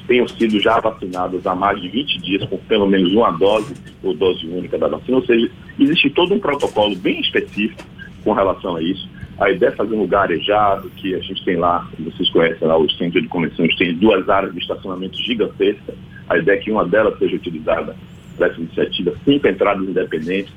tenham 0.05 0.27
sido 0.27 0.59
já 0.59 0.81
vacinadas 0.81 1.47
há 1.47 1.55
mais 1.55 1.81
de 1.81 1.87
20 1.87 2.19
dias 2.19 2.45
com 2.49 2.57
pelo 2.57 2.85
menos 2.87 3.13
uma 3.13 3.31
dose 3.31 3.73
ou 4.03 4.13
dose 4.13 4.45
única 4.45 4.77
da 4.77 4.89
vacina. 4.89 5.17
Ou 5.17 5.25
seja, 5.25 5.49
existe 5.79 6.09
todo 6.09 6.33
um 6.33 6.39
protocolo 6.39 6.93
bem 6.97 7.21
específico 7.21 7.83
com 8.21 8.33
relação 8.33 8.75
a 8.75 8.81
isso. 8.81 9.07
A 9.39 9.49
ideia 9.49 9.69
é 9.69 9.75
fazer 9.75 9.95
um 9.95 10.01
lugar 10.01 10.23
arejado, 10.23 10.89
que 10.97 11.15
a 11.15 11.19
gente 11.19 11.43
tem 11.45 11.55
lá, 11.55 11.87
vocês 11.99 12.29
conhecem 12.29 12.67
lá 12.67 12.77
o 12.77 12.89
centro 12.91 13.21
de 13.21 13.27
convenções, 13.29 13.75
tem 13.77 13.95
duas 13.95 14.27
áreas 14.29 14.53
de 14.53 14.59
estacionamento 14.59 15.17
gigantescas. 15.23 15.95
A 16.29 16.37
ideia 16.37 16.57
é 16.57 16.59
que 16.59 16.71
uma 16.71 16.85
delas 16.85 17.17
seja 17.17 17.35
utilizada 17.35 17.95
para 18.37 18.47
essa 18.47 18.59
iniciativa, 18.59 19.13
cinco 19.25 19.47
entradas 19.47 19.87
independentes. 19.87 20.53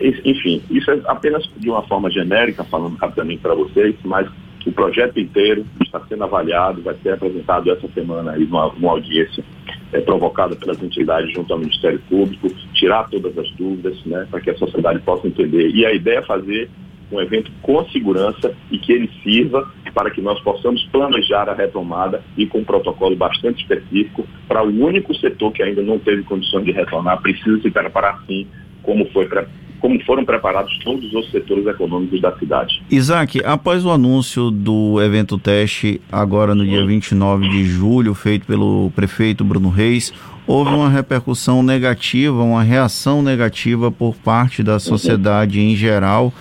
Enfim, 0.00 0.62
isso 0.70 0.90
é 0.90 1.00
apenas 1.06 1.48
de 1.56 1.70
uma 1.70 1.82
forma 1.82 2.10
genérica, 2.10 2.64
falando 2.64 2.96
rapidamente 2.96 3.40
para 3.40 3.54
vocês, 3.54 3.94
mas 4.04 4.28
o 4.66 4.72
projeto 4.72 5.18
inteiro 5.18 5.64
está 5.82 6.00
sendo 6.08 6.24
avaliado, 6.24 6.82
vai 6.82 6.94
ser 7.02 7.12
apresentado 7.12 7.70
essa 7.70 7.88
semana 7.88 8.32
numa, 8.36 8.72
numa 8.72 8.92
audiência 8.92 9.44
é, 9.92 10.00
provocada 10.00 10.56
pelas 10.56 10.82
entidades 10.82 11.32
junto 11.32 11.52
ao 11.52 11.58
Ministério 11.58 12.00
Público, 12.08 12.48
tirar 12.72 13.08
todas 13.08 13.36
as 13.36 13.50
dúvidas, 13.52 14.02
né, 14.04 14.26
para 14.30 14.40
que 14.40 14.50
a 14.50 14.56
sociedade 14.56 15.00
possa 15.00 15.26
entender. 15.26 15.68
E 15.70 15.84
a 15.84 15.92
ideia 15.92 16.18
é 16.18 16.22
fazer 16.22 16.70
um 17.10 17.20
evento 17.20 17.50
com 17.60 17.84
segurança 17.90 18.54
e 18.70 18.78
que 18.78 18.92
ele 18.92 19.10
sirva 19.22 19.70
para 19.94 20.10
que 20.10 20.20
nós 20.20 20.40
possamos 20.40 20.82
planejar 20.92 21.48
a 21.48 21.54
retomada 21.54 22.22
e 22.36 22.46
com 22.46 22.58
um 22.58 22.64
protocolo 22.64 23.14
bastante 23.16 23.62
específico 23.62 24.26
para 24.48 24.62
o 24.62 24.68
único 24.68 25.14
setor 25.14 25.52
que 25.52 25.62
ainda 25.62 25.82
não 25.82 25.98
teve 25.98 26.22
condições 26.22 26.64
de 26.64 26.72
retornar, 26.72 27.20
precisa 27.20 27.60
se 27.60 27.70
preparar 27.70 28.22
sim, 28.26 28.46
como 28.82 29.06
foi 29.06 29.26
como 29.82 30.00
foram 30.04 30.24
preparados 30.24 30.78
todos 30.78 31.12
os 31.12 31.28
setores 31.32 31.66
econômicos 31.66 32.20
da 32.20 32.32
cidade. 32.38 32.80
Isaac, 32.88 33.42
após 33.44 33.84
o 33.84 33.90
anúncio 33.90 34.48
do 34.48 35.02
evento 35.02 35.36
teste, 35.36 36.00
agora 36.10 36.54
no 36.54 36.64
dia 36.64 36.86
29 36.86 37.48
de 37.48 37.64
julho, 37.64 38.14
feito 38.14 38.46
pelo 38.46 38.92
prefeito 38.94 39.44
Bruno 39.44 39.70
Reis, 39.70 40.14
houve 40.46 40.70
uma 40.70 40.88
repercussão 40.88 41.64
negativa, 41.64 42.40
uma 42.40 42.62
reação 42.62 43.22
negativa 43.22 43.90
por 43.90 44.14
parte 44.14 44.62
da 44.62 44.78
sociedade 44.78 45.60
em 45.60 45.74
geral 45.74 46.32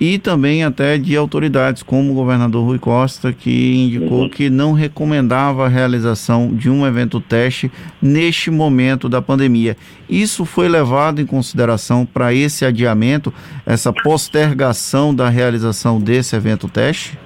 e 0.00 0.18
também 0.18 0.64
até 0.64 0.96
de 0.96 1.14
autoridades, 1.14 1.82
como 1.82 2.12
o 2.12 2.14
governador 2.14 2.64
Rui 2.64 2.78
Costa, 2.78 3.34
que 3.34 3.74
indicou 3.74 4.22
uhum. 4.22 4.30
que 4.30 4.48
não 4.48 4.72
recomendava 4.72 5.66
a 5.66 5.68
realização 5.68 6.54
de 6.54 6.70
um 6.70 6.86
evento 6.86 7.20
teste 7.20 7.70
neste 8.00 8.50
momento 8.50 9.10
da 9.10 9.20
pandemia. 9.20 9.76
Isso 10.08 10.46
foi 10.46 10.68
levado 10.68 11.20
em 11.20 11.26
consideração 11.26 12.06
para 12.06 12.32
esse 12.32 12.64
adiamento, 12.64 13.32
essa 13.66 13.92
postergação 13.92 15.14
da 15.14 15.28
realização 15.28 16.00
desse 16.00 16.34
evento 16.34 16.66
teste? 16.66 17.18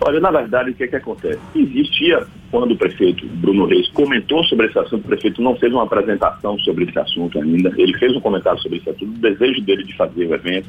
Olha, 0.00 0.20
na 0.20 0.30
verdade, 0.30 0.70
o 0.70 0.74
que, 0.74 0.84
é 0.84 0.88
que 0.88 0.96
acontece? 0.96 1.38
Existia, 1.54 2.26
quando 2.50 2.72
o 2.72 2.76
prefeito 2.76 3.26
Bruno 3.26 3.64
Reis 3.64 3.88
comentou 3.88 4.42
sobre 4.44 4.66
esse 4.66 4.78
assunto, 4.78 5.04
o 5.04 5.08
prefeito 5.08 5.40
não 5.40 5.56
fez 5.56 5.72
uma 5.72 5.84
apresentação 5.84 6.58
sobre 6.58 6.84
esse 6.84 6.98
assunto 6.98 7.40
ainda, 7.40 7.72
ele 7.78 7.96
fez 7.96 8.14
um 8.14 8.20
comentário 8.20 8.60
sobre 8.60 8.78
esse 8.78 8.90
assunto, 8.90 9.16
o 9.16 9.20
desejo 9.20 9.62
dele 9.62 9.84
de 9.84 9.96
fazer 9.96 10.26
o 10.26 10.34
evento. 10.34 10.68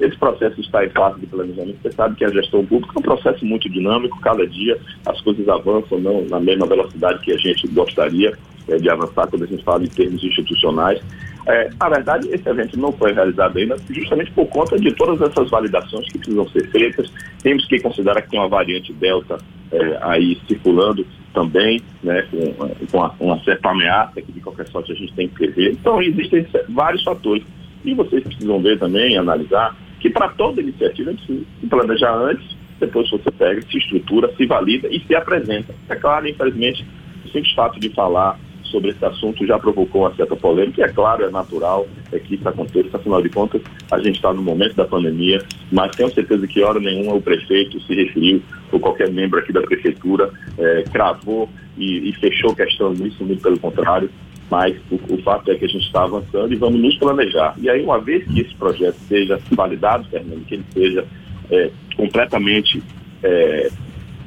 Esse 0.00 0.16
processo 0.16 0.60
está 0.60 0.84
em 0.84 0.88
fase 0.90 1.20
de 1.20 1.26
planejamento. 1.26 1.78
Você 1.82 1.92
sabe 1.92 2.16
que 2.16 2.24
a 2.24 2.30
gestão 2.30 2.64
pública 2.64 2.94
é 2.96 2.98
um 2.98 3.02
processo 3.02 3.44
muito 3.44 3.68
dinâmico, 3.68 4.18
cada 4.20 4.46
dia 4.46 4.78
as 5.06 5.20
coisas 5.20 5.46
avançam 5.48 5.98
não 5.98 6.24
na 6.24 6.40
mesma 6.40 6.66
velocidade 6.66 7.20
que 7.20 7.32
a 7.32 7.36
gente 7.36 7.68
gostaria 7.68 8.32
é, 8.68 8.76
de 8.76 8.88
avançar 8.88 9.26
quando 9.26 9.44
a 9.44 9.46
gente 9.46 9.62
fala 9.62 9.84
em 9.84 9.88
termos 9.88 10.24
institucionais. 10.24 11.00
É, 11.46 11.70
na 11.78 11.88
verdade, 11.88 12.28
esse 12.30 12.48
evento 12.48 12.78
não 12.78 12.92
foi 12.92 13.12
realizado 13.12 13.58
ainda 13.58 13.76
justamente 13.90 14.30
por 14.32 14.46
conta 14.46 14.78
de 14.78 14.92
todas 14.94 15.20
essas 15.20 15.50
validações 15.50 16.06
que 16.06 16.18
precisam 16.18 16.48
ser 16.48 16.70
feitas. 16.70 17.12
Temos 17.42 17.66
que 17.66 17.80
considerar 17.80 18.22
que 18.22 18.30
tem 18.30 18.38
uma 18.38 18.48
variante 18.48 18.92
Delta 18.92 19.38
é, 19.72 19.98
aí 20.02 20.38
circulando 20.46 21.06
também, 21.32 21.80
né, 22.02 22.26
com, 22.30 23.08
com 23.10 23.24
uma 23.24 23.42
certa 23.44 23.70
ameaça 23.70 24.20
que 24.20 24.32
de 24.32 24.40
qualquer 24.40 24.66
sorte 24.68 24.92
a 24.92 24.94
gente 24.94 25.12
tem 25.14 25.28
que 25.28 25.34
prever. 25.34 25.72
Então, 25.72 26.00
existem 26.02 26.46
vários 26.68 27.02
fatores. 27.02 27.44
E 27.84 27.94
vocês 27.94 28.22
precisam 28.22 28.60
ver 28.60 28.78
também, 28.78 29.16
analisar, 29.16 29.74
que 30.00 30.10
para 30.10 30.30
toda 30.30 30.60
iniciativa 30.60 31.12
precisa 31.12 31.44
se 31.60 31.66
planejar 31.66 32.14
antes, 32.14 32.56
depois 32.80 33.08
você 33.10 33.30
pega, 33.30 33.62
se 33.62 33.78
estrutura, 33.78 34.32
se 34.36 34.46
valida 34.46 34.88
e 34.88 35.00
se 35.00 35.14
apresenta. 35.14 35.74
É 35.88 35.94
claro, 35.94 36.26
infelizmente, 36.26 36.84
o 37.24 37.28
simples 37.28 37.52
fato 37.54 37.78
de 37.78 37.90
falar 37.90 38.38
sobre 38.64 38.90
esse 38.90 39.04
assunto 39.04 39.44
já 39.46 39.58
provocou 39.58 40.02
uma 40.02 40.14
certa 40.14 40.36
polêmica, 40.36 40.80
e 40.80 40.84
é 40.84 40.88
claro, 40.88 41.24
é 41.24 41.30
natural 41.30 41.86
é 42.12 42.18
que 42.18 42.36
isso 42.36 42.48
aconteça, 42.48 42.96
afinal 42.96 43.20
de 43.20 43.28
contas, 43.28 43.60
a 43.90 43.98
gente 43.98 44.16
está 44.16 44.32
no 44.32 44.42
momento 44.42 44.74
da 44.74 44.84
pandemia, 44.84 45.44
mas 45.70 45.94
tenho 45.96 46.10
certeza 46.12 46.46
que 46.46 46.62
hora 46.62 46.80
nenhuma 46.80 47.14
o 47.14 47.20
prefeito 47.20 47.80
se 47.80 47.94
referiu, 47.94 48.42
ou 48.72 48.80
qualquer 48.80 49.10
membro 49.10 49.38
aqui 49.38 49.52
da 49.52 49.60
prefeitura, 49.60 50.30
é, 50.56 50.84
cravou 50.92 51.48
e, 51.76 52.08
e 52.08 52.12
fechou 52.14 52.54
questão 52.54 52.92
nisso, 52.92 53.24
muito 53.24 53.42
pelo 53.42 53.58
contrário, 53.58 54.08
mas 54.50 54.76
o, 54.90 55.14
o, 55.14 55.22
fato 55.22 55.50
é 55.50 55.54
que 55.54 55.64
a 55.64 55.68
gente 55.68 55.86
está 55.86 56.02
avançando 56.02 56.52
e 56.52 56.56
vamos 56.56 56.80
nos 56.80 56.96
planejar. 56.98 57.54
E 57.58 57.70
aí, 57.70 57.82
uma 57.82 58.00
vez 58.00 58.24
que 58.24 58.40
esse 58.40 58.54
projeto 58.56 58.96
seja 59.06 59.40
validado, 59.52 60.08
Fernando, 60.08 60.44
que 60.44 60.54
ele 60.54 60.64
seja 60.72 61.06
é, 61.50 61.70
completamente 61.96 62.82
é, 63.22 63.70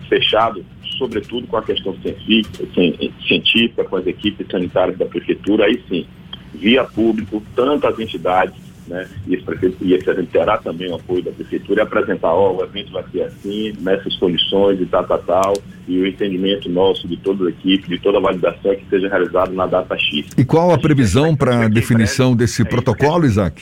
fechado, 0.08 0.64
sobretudo 0.98 1.46
com 1.48 1.58
a 1.58 1.64
questão 1.64 1.96
científica, 1.98 2.66
científica, 3.28 3.84
com 3.84 3.98
as 3.98 4.08
equipes 4.08 4.48
sanitárias 4.50 4.98
da 4.98 5.06
prefeitura, 5.06 5.66
aí 5.66 5.82
sim, 5.90 6.06
via 6.54 6.84
público, 6.86 7.44
tantas 7.56 8.00
entidades 8.00 8.63
né? 8.88 9.08
E 9.28 9.36
esse 9.36 9.44
prefeito 9.44 9.78
e 9.82 9.94
esse 9.94 10.10
evento 10.10 10.30
terá 10.32 10.58
também 10.58 10.90
o 10.92 10.96
apoio 10.96 11.24
da 11.24 11.32
prefeitura 11.32 11.82
e 11.82 11.84
apresentar, 11.84 12.34
ó, 12.34 12.54
o 12.54 12.64
evento 12.64 12.92
vai 12.92 13.04
ser 13.12 13.24
assim, 13.24 13.74
nessas 13.80 14.16
condições 14.18 14.80
e 14.82 14.86
tal, 14.86 15.04
tal, 15.06 15.20
tal, 15.20 15.54
e 15.88 16.00
o 16.00 16.08
entendimento 16.08 16.70
nosso 16.70 17.08
de 17.08 17.18
toda 17.18 17.46
a 17.46 17.50
equipe, 17.50 17.90
de 17.90 18.00
toda 18.00 18.18
a 18.18 18.22
validação 18.22 18.72
é 18.72 18.76
que 18.76 18.86
seja 18.90 19.08
realizado 19.08 19.54
na 19.54 19.66
data 19.66 19.98
X. 19.98 20.28
E 20.38 20.46
qual 20.46 20.72
a, 20.72 20.76
a 20.76 20.80
previsão 20.80 21.36
para 21.36 21.66
a 21.66 21.68
definição 21.68 22.36
desse 22.36 22.62
é 22.62 22.66
protocolo, 22.66 23.26
Isaac? 23.26 23.62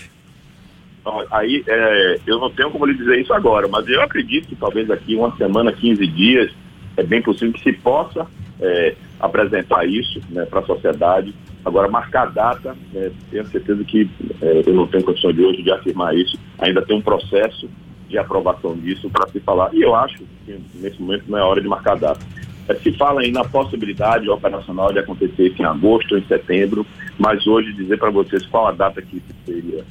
Então, 1.01 1.23
aí, 1.31 1.63
é, 1.67 2.19
eu 2.27 2.39
não 2.39 2.49
tenho 2.51 2.69
como 2.69 2.85
lhe 2.85 2.93
dizer 2.93 3.19
isso 3.19 3.33
agora, 3.33 3.67
mas 3.67 3.87
eu 3.87 4.01
acredito 4.01 4.47
que 4.47 4.55
talvez 4.55 4.89
aqui 4.89 5.15
uma 5.15 5.35
semana, 5.35 5.71
15 5.71 6.05
dias, 6.07 6.51
é 6.95 7.03
bem 7.03 7.21
possível 7.21 7.53
que 7.53 7.63
se 7.63 7.73
possa 7.73 8.27
é, 8.59 8.95
apresentar 9.19 9.85
isso 9.85 10.21
né, 10.29 10.45
para 10.45 10.59
a 10.59 10.65
sociedade 10.65 11.33
Agora, 11.63 11.87
marcar 11.87 12.23
a 12.23 12.31
data, 12.31 12.75
é, 12.95 13.11
tenho 13.29 13.45
certeza 13.47 13.83
que 13.83 14.09
é, 14.41 14.63
eu 14.65 14.73
não 14.73 14.87
tenho 14.87 15.03
condição 15.03 15.31
de 15.31 15.43
hoje 15.43 15.61
de 15.61 15.71
afirmar 15.71 16.15
isso. 16.15 16.37
Ainda 16.59 16.81
tem 16.81 16.97
um 16.97 17.01
processo 17.01 17.69
de 18.09 18.17
aprovação 18.17 18.75
disso 18.75 19.09
para 19.09 19.29
se 19.29 19.39
falar. 19.39 19.73
E 19.73 19.81
eu 19.81 19.95
acho 19.95 20.17
que 20.45 20.59
nesse 20.75 21.01
momento 21.01 21.25
não 21.27 21.37
é 21.37 21.43
hora 21.43 21.61
de 21.61 21.67
marcar 21.67 21.93
a 21.93 21.95
data. 21.95 22.25
É, 22.67 22.75
se 22.75 22.91
fala 22.93 23.21
aí 23.21 23.31
na 23.31 23.43
possibilidade 23.43 24.29
operacional 24.29 24.91
de 24.91 24.99
acontecer 24.99 25.47
isso 25.47 25.61
em 25.61 25.65
agosto 25.65 26.13
ou 26.13 26.17
em 26.17 26.25
setembro, 26.25 26.85
mas 27.17 27.45
hoje 27.45 27.73
dizer 27.73 27.97
para 27.97 28.09
vocês 28.09 28.45
qual 28.47 28.67
a 28.67 28.71
data 28.71 29.01
que 29.01 29.21
seria 29.45 29.83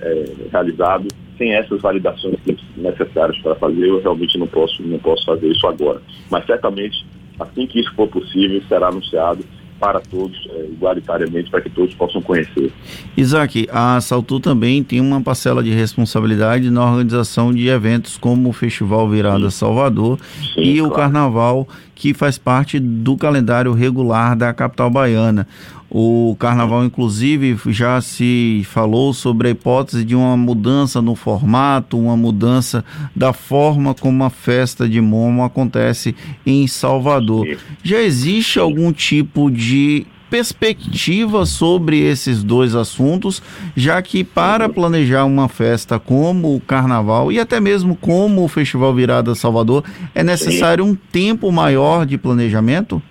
é, 0.00 0.24
realizado, 0.50 1.08
sem 1.38 1.54
essas 1.54 1.80
validações 1.80 2.36
necessárias 2.76 3.38
para 3.38 3.54
fazer, 3.54 3.86
eu 3.86 4.00
realmente 4.00 4.36
não 4.36 4.46
posso, 4.46 4.82
não 4.82 4.98
posso 4.98 5.24
fazer 5.24 5.48
isso 5.48 5.66
agora. 5.66 6.02
Mas 6.30 6.44
certamente, 6.44 7.04
assim 7.38 7.66
que 7.66 7.80
isso 7.80 7.94
for 7.94 8.08
possível, 8.08 8.60
será 8.68 8.88
anunciado 8.88 9.44
para 9.80 9.98
todos, 9.98 10.36
é, 10.50 10.66
igualitariamente, 10.66 11.50
para 11.50 11.62
que 11.62 11.70
todos 11.70 11.94
possam 11.94 12.20
conhecer. 12.20 12.70
Isaac, 13.16 13.66
a 13.72 13.98
Saltu 14.00 14.38
também 14.38 14.84
tem 14.84 15.00
uma 15.00 15.22
parcela 15.22 15.62
de 15.62 15.70
responsabilidade 15.70 16.70
na 16.70 16.84
organização 16.84 17.52
de 17.52 17.66
eventos 17.68 18.18
como 18.18 18.50
o 18.50 18.52
Festival 18.52 19.08
Virada 19.08 19.50
Sim. 19.50 19.58
Salvador 19.58 20.18
Sim, 20.54 20.60
e 20.60 20.76
claro. 20.76 20.92
o 20.92 20.94
Carnaval, 20.94 21.68
que 21.94 22.12
faz 22.12 22.36
parte 22.36 22.78
do 22.78 23.16
calendário 23.16 23.72
regular 23.72 24.36
da 24.36 24.52
capital 24.52 24.90
baiana. 24.90 25.48
O 25.90 26.36
carnaval, 26.38 26.84
inclusive, 26.84 27.58
já 27.72 28.00
se 28.00 28.62
falou 28.66 29.12
sobre 29.12 29.48
a 29.48 29.50
hipótese 29.50 30.04
de 30.04 30.14
uma 30.14 30.36
mudança 30.36 31.02
no 31.02 31.16
formato, 31.16 31.98
uma 31.98 32.16
mudança 32.16 32.84
da 33.14 33.32
forma 33.32 33.92
como 33.92 34.22
a 34.22 34.30
festa 34.30 34.88
de 34.88 35.00
Momo 35.00 35.42
acontece 35.42 36.14
em 36.46 36.66
Salvador. 36.68 37.58
Já 37.82 38.00
existe 38.00 38.60
algum 38.60 38.92
tipo 38.92 39.50
de 39.50 40.06
perspectiva 40.30 41.44
sobre 41.44 41.98
esses 41.98 42.44
dois 42.44 42.76
assuntos, 42.76 43.42
já 43.76 44.00
que 44.00 44.22
para 44.22 44.68
planejar 44.68 45.24
uma 45.24 45.48
festa 45.48 45.98
como 45.98 46.54
o 46.54 46.60
Carnaval 46.60 47.32
e 47.32 47.40
até 47.40 47.58
mesmo 47.58 47.96
como 47.96 48.44
o 48.44 48.48
Festival 48.48 48.94
Virada 48.94 49.34
Salvador, 49.34 49.82
é 50.14 50.22
necessário 50.22 50.84
um 50.84 50.94
tempo 50.94 51.50
maior 51.50 52.06
de 52.06 52.16
planejamento? 52.16 53.02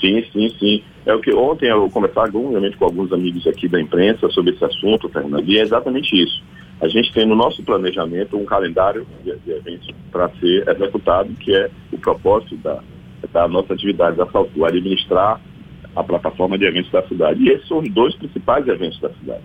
Sim, 0.00 0.24
sim, 0.32 0.50
sim. 0.58 0.82
É 1.10 1.14
o 1.14 1.20
que 1.20 1.34
ontem 1.34 1.68
eu 1.68 1.90
conversava 1.90 2.30
com 2.30 2.84
alguns 2.84 3.12
amigos 3.12 3.44
aqui 3.44 3.66
da 3.66 3.80
imprensa 3.80 4.28
sobre 4.28 4.54
esse 4.54 4.64
assunto, 4.64 5.08
Fernando, 5.08 5.44
e 5.50 5.58
é 5.58 5.62
exatamente 5.62 6.14
isso. 6.14 6.40
A 6.80 6.86
gente 6.86 7.12
tem 7.12 7.26
no 7.26 7.34
nosso 7.34 7.64
planejamento 7.64 8.36
um 8.36 8.44
calendário 8.44 9.04
de, 9.24 9.36
de 9.38 9.50
eventos 9.50 9.88
para 10.12 10.28
ser 10.38 10.68
executado, 10.68 11.32
que 11.34 11.52
é 11.52 11.68
o 11.92 11.98
propósito 11.98 12.56
da, 12.58 12.80
da 13.32 13.48
nossa 13.48 13.74
atividade 13.74 14.16
da 14.16 14.26
Saltu, 14.26 14.64
administrar 14.64 15.40
a 15.96 16.04
plataforma 16.04 16.56
de 16.56 16.64
eventos 16.64 16.92
da 16.92 17.02
cidade. 17.08 17.42
E 17.42 17.48
esses 17.48 17.66
são 17.66 17.80
os 17.80 17.90
dois 17.90 18.14
principais 18.14 18.68
eventos 18.68 19.00
da 19.00 19.10
cidade. 19.10 19.42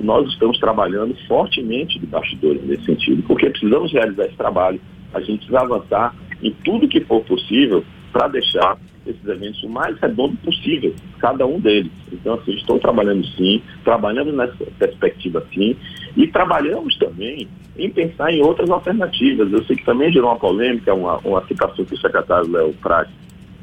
Nós 0.00 0.26
estamos 0.30 0.58
trabalhando 0.58 1.14
fortemente 1.28 1.98
de 1.98 2.06
bastidores 2.06 2.64
nesse 2.64 2.86
sentido, 2.86 3.22
porque 3.24 3.50
precisamos 3.50 3.92
realizar 3.92 4.24
esse 4.24 4.36
trabalho. 4.36 4.80
A 5.12 5.20
gente 5.20 5.46
precisa 5.46 5.60
avançar 5.60 6.16
em 6.42 6.52
tudo 6.64 6.88
que 6.88 7.02
for 7.02 7.22
possível 7.22 7.84
para 8.10 8.28
deixar 8.28 8.78
esses 9.06 9.26
eventos 9.26 9.62
o 9.62 9.68
mais 9.68 9.98
redondo 9.98 10.36
possível, 10.38 10.94
cada 11.18 11.46
um 11.46 11.58
deles. 11.58 11.90
Então, 12.12 12.34
assim, 12.34 12.52
estou 12.52 12.78
trabalhando 12.78 13.26
sim, 13.28 13.62
trabalhando 13.84 14.32
nessa 14.32 14.64
perspectiva 14.78 15.44
sim, 15.52 15.76
e 16.16 16.26
trabalhamos 16.26 16.96
também 16.96 17.48
em 17.76 17.90
pensar 17.90 18.32
em 18.32 18.42
outras 18.42 18.70
alternativas. 18.70 19.52
Eu 19.52 19.64
sei 19.64 19.76
que 19.76 19.84
também 19.84 20.12
gerou 20.12 20.30
uma 20.30 20.38
polêmica, 20.38 20.94
uma, 20.94 21.18
uma 21.18 21.44
citação 21.46 21.84
que 21.84 21.94
o 21.94 22.00
secretário 22.00 22.50
Léo 22.50 22.72
Prat 22.74 23.08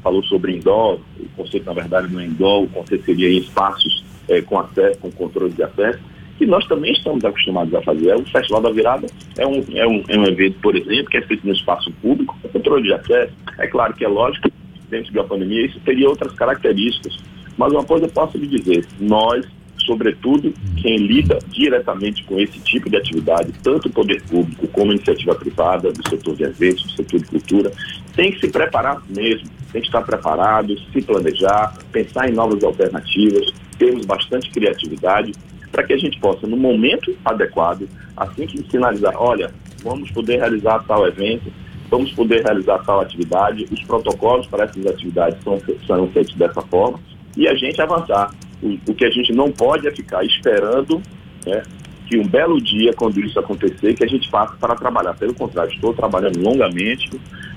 falou 0.02 0.22
sobre 0.24 0.56
indoor, 0.56 0.98
o 1.18 1.28
conceito, 1.36 1.66
na 1.66 1.74
verdade, 1.74 2.12
não 2.12 2.20
é 2.20 2.26
indoor, 2.26 2.64
o 2.64 2.68
conceito 2.68 3.04
seria 3.04 3.30
em 3.30 3.38
espaços 3.38 4.04
é, 4.28 4.40
com 4.40 4.58
acesso, 4.58 4.98
com 4.98 5.10
controle 5.10 5.52
de 5.52 5.62
acesso, 5.62 5.98
que 6.38 6.46
nós 6.46 6.66
também 6.66 6.92
estamos 6.92 7.22
acostumados 7.22 7.74
a 7.74 7.82
fazer. 7.82 8.14
O 8.16 8.24
Festival 8.24 8.62
da 8.62 8.70
Virada 8.70 9.06
é 9.36 9.46
um, 9.46 9.62
é 9.74 9.86
um, 9.86 10.02
é 10.08 10.18
um 10.18 10.24
evento, 10.24 10.58
por 10.60 10.74
exemplo, 10.74 11.10
que 11.10 11.18
é 11.18 11.22
feito 11.22 11.46
no 11.46 11.52
espaço 11.52 11.92
público, 12.00 12.36
com 12.40 12.48
controle 12.48 12.82
de 12.82 12.94
acesso. 12.94 13.32
É 13.58 13.66
claro 13.66 13.92
que 13.92 14.04
é 14.04 14.08
lógico 14.08 14.50
dentro 14.90 15.12
da 15.12 15.24
pandemia, 15.24 15.66
isso 15.66 15.80
teria 15.80 16.08
outras 16.08 16.32
características. 16.34 17.16
Mas 17.56 17.72
uma 17.72 17.84
coisa 17.84 18.06
eu 18.06 18.10
posso 18.10 18.36
lhe 18.36 18.46
dizer, 18.46 18.86
nós, 18.98 19.46
sobretudo 19.78 20.52
quem 20.76 20.96
lida 20.96 21.38
diretamente 21.48 22.24
com 22.24 22.38
esse 22.38 22.58
tipo 22.60 22.90
de 22.90 22.96
atividade, 22.96 23.52
tanto 23.62 23.88
o 23.88 23.92
poder 23.92 24.22
público 24.22 24.66
como 24.68 24.90
a 24.90 24.94
iniciativa 24.94 25.34
privada, 25.34 25.92
do 25.92 26.08
setor 26.08 26.36
de 26.36 26.44
eventos, 26.44 26.84
do 26.84 26.92
setor 26.92 27.20
de 27.20 27.26
cultura, 27.26 27.72
tem 28.14 28.32
que 28.32 28.40
se 28.40 28.48
preparar 28.48 29.02
mesmo, 29.08 29.48
tem 29.72 29.80
que 29.80 29.88
estar 29.88 30.02
preparado, 30.02 30.76
se 30.92 31.02
planejar, 31.02 31.76
pensar 31.92 32.28
em 32.28 32.32
novas 32.32 32.62
alternativas, 32.64 33.52
termos 33.78 34.04
bastante 34.04 34.50
criatividade 34.50 35.32
para 35.70 35.84
que 35.84 35.92
a 35.92 35.96
gente 35.96 36.18
possa, 36.18 36.46
no 36.46 36.56
momento 36.56 37.16
adequado, 37.24 37.88
assim 38.16 38.46
que 38.46 38.62
sinalizar, 38.70 39.14
olha, 39.16 39.50
vamos 39.82 40.10
poder 40.10 40.38
realizar 40.38 40.84
tal 40.86 41.06
evento, 41.06 41.52
vamos 41.90 42.12
poder 42.12 42.42
realizar 42.42 42.78
tal 42.84 43.00
atividade, 43.00 43.66
os 43.70 43.82
protocolos 43.82 44.46
para 44.46 44.64
essas 44.64 44.86
atividades 44.86 45.42
são, 45.42 45.60
são 45.86 46.08
feitos 46.08 46.34
dessa 46.36 46.62
forma 46.62 46.98
e 47.36 47.48
a 47.48 47.54
gente 47.54 47.80
avançar. 47.82 48.30
O, 48.62 48.78
o 48.90 48.94
que 48.94 49.04
a 49.04 49.10
gente 49.10 49.32
não 49.32 49.50
pode 49.50 49.88
é 49.88 49.90
ficar 49.90 50.24
esperando 50.24 51.02
né, 51.46 51.62
que 52.06 52.18
um 52.18 52.26
belo 52.26 52.60
dia, 52.60 52.92
quando 52.92 53.18
isso 53.20 53.38
acontecer, 53.38 53.94
que 53.94 54.04
a 54.04 54.06
gente 54.06 54.28
passe 54.30 54.56
para 54.58 54.74
trabalhar. 54.74 55.14
Pelo 55.14 55.34
contrário, 55.34 55.72
estou 55.72 55.94
trabalhando 55.94 56.40
longamente. 56.40 57.10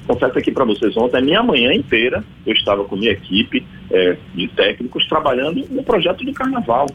Confesso 0.07 0.37
aqui 0.37 0.51
para 0.51 0.65
vocês, 0.65 0.95
ontem, 0.97 1.17
a 1.17 1.21
minha 1.21 1.43
manhã 1.43 1.73
inteira, 1.73 2.23
eu 2.45 2.53
estava 2.53 2.83
com 2.83 2.95
minha 2.95 3.11
equipe 3.11 3.65
é, 3.91 4.17
de 4.35 4.47
técnicos 4.49 5.07
trabalhando 5.07 5.65
no 5.69 5.83
projeto 5.83 6.23
do 6.23 6.33
carnaval 6.33 6.87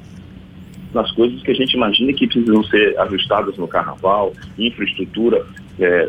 nas 0.92 1.10
coisas 1.12 1.42
que 1.42 1.50
a 1.50 1.54
gente 1.54 1.74
imagina 1.74 2.12
que 2.12 2.26
precisam 2.26 2.62
ser 2.64 2.98
ajustadas 3.00 3.56
no 3.56 3.68
carnaval, 3.68 4.32
infraestrutura 4.58 5.44
é, 5.78 6.08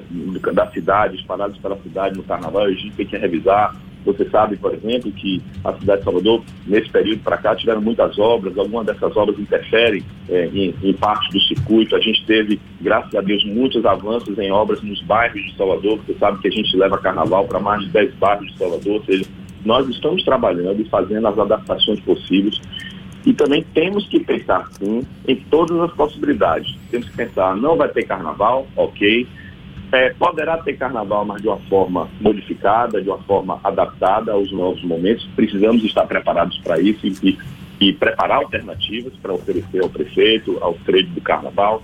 da 0.54 0.70
cidade, 0.72 1.18
espalhados 1.18 1.58
pela 1.58 1.78
cidade 1.78 2.18
no 2.18 2.24
carnaval, 2.24 2.64
a 2.64 2.72
gente 2.72 2.92
tem 2.92 3.06
que 3.06 3.18
revisar. 3.18 3.76
Você 4.06 4.28
sabe, 4.30 4.56
por 4.56 4.74
exemplo, 4.74 5.12
que 5.12 5.42
a 5.64 5.74
cidade 5.74 6.00
de 6.00 6.06
Salvador, 6.06 6.42
nesse 6.66 6.90
período 6.90 7.22
para 7.22 7.38
cá, 7.38 7.54
tiveram 7.54 7.82
muitas 7.82 8.18
obras, 8.18 8.58
algumas 8.58 8.86
dessas 8.86 9.16
obras 9.16 9.38
interferem 9.38 10.02
é, 10.30 10.46
em, 10.54 10.74
em 10.82 10.94
parte 10.94 11.30
do 11.34 11.42
circuito. 11.42 11.96
A 11.96 12.00
gente 12.00 12.26
teve, 12.26 12.60
graças 12.80 13.14
a 13.14 13.20
Deus, 13.20 13.44
muitos 13.46 13.86
avanços 13.86 14.40
em 14.40 14.50
obras 14.52 14.82
nos 14.82 15.02
bairros 15.02 15.44
de 15.44 15.56
Salvador. 15.58 16.00
Você 16.00 16.14
sabe 16.18 16.40
que 16.40 16.48
a 16.48 16.52
gente 16.52 16.76
leva 16.78 16.98
carnaval 16.98 17.46
para 17.46 17.60
mais 17.60 17.82
de 17.82 17.90
10 17.90 18.16
bairros 18.16 18.48
de 18.48 18.58
Salvador, 18.58 18.94
ou 18.94 19.04
seja, 19.04 19.26
nós 19.66 19.88
estamos 19.90 20.24
trabalhando 20.24 20.82
e 20.82 20.86
fazendo 20.86 21.28
as 21.28 21.38
adaptações 21.38 22.00
possíveis 22.00 22.60
e 23.26 23.34
também 23.34 23.64
temos 23.74 24.08
que 24.08 24.20
pensar, 24.20 24.68
sim, 24.72 25.06
em 25.28 25.36
todas 25.36 25.78
as 25.82 25.92
possibilidades. 25.92 26.76
Temos 26.90 27.10
que 27.10 27.18
pensar, 27.18 27.56
não 27.56 27.76
vai 27.76 27.90
ter 27.90 28.04
carnaval, 28.04 28.66
ok. 28.76 29.28
É, 29.92 30.12
poderá 30.12 30.58
ter 30.58 30.78
carnaval, 30.78 31.26
mas 31.26 31.42
de 31.42 31.48
uma 31.48 31.58
forma 31.58 32.08
modificada, 32.22 33.02
de 33.02 33.10
uma 33.10 33.18
forma 33.20 33.60
adaptada 33.64 34.32
aos 34.32 34.52
novos 34.52 34.84
momentos. 34.84 35.28
Precisamos 35.36 35.84
estar 35.84 36.06
preparados 36.06 36.58
para 36.60 36.80
isso 36.80 37.08
e, 37.08 37.38
e, 37.82 37.94
preparar 37.94 38.38
alternativas 38.38 39.14
para 39.22 39.34
oferecer 39.34 39.82
ao 39.82 39.90
prefeito, 39.90 40.58
ao 40.62 40.74
trade 40.86 41.08
do 41.08 41.22
carnaval. 41.22 41.84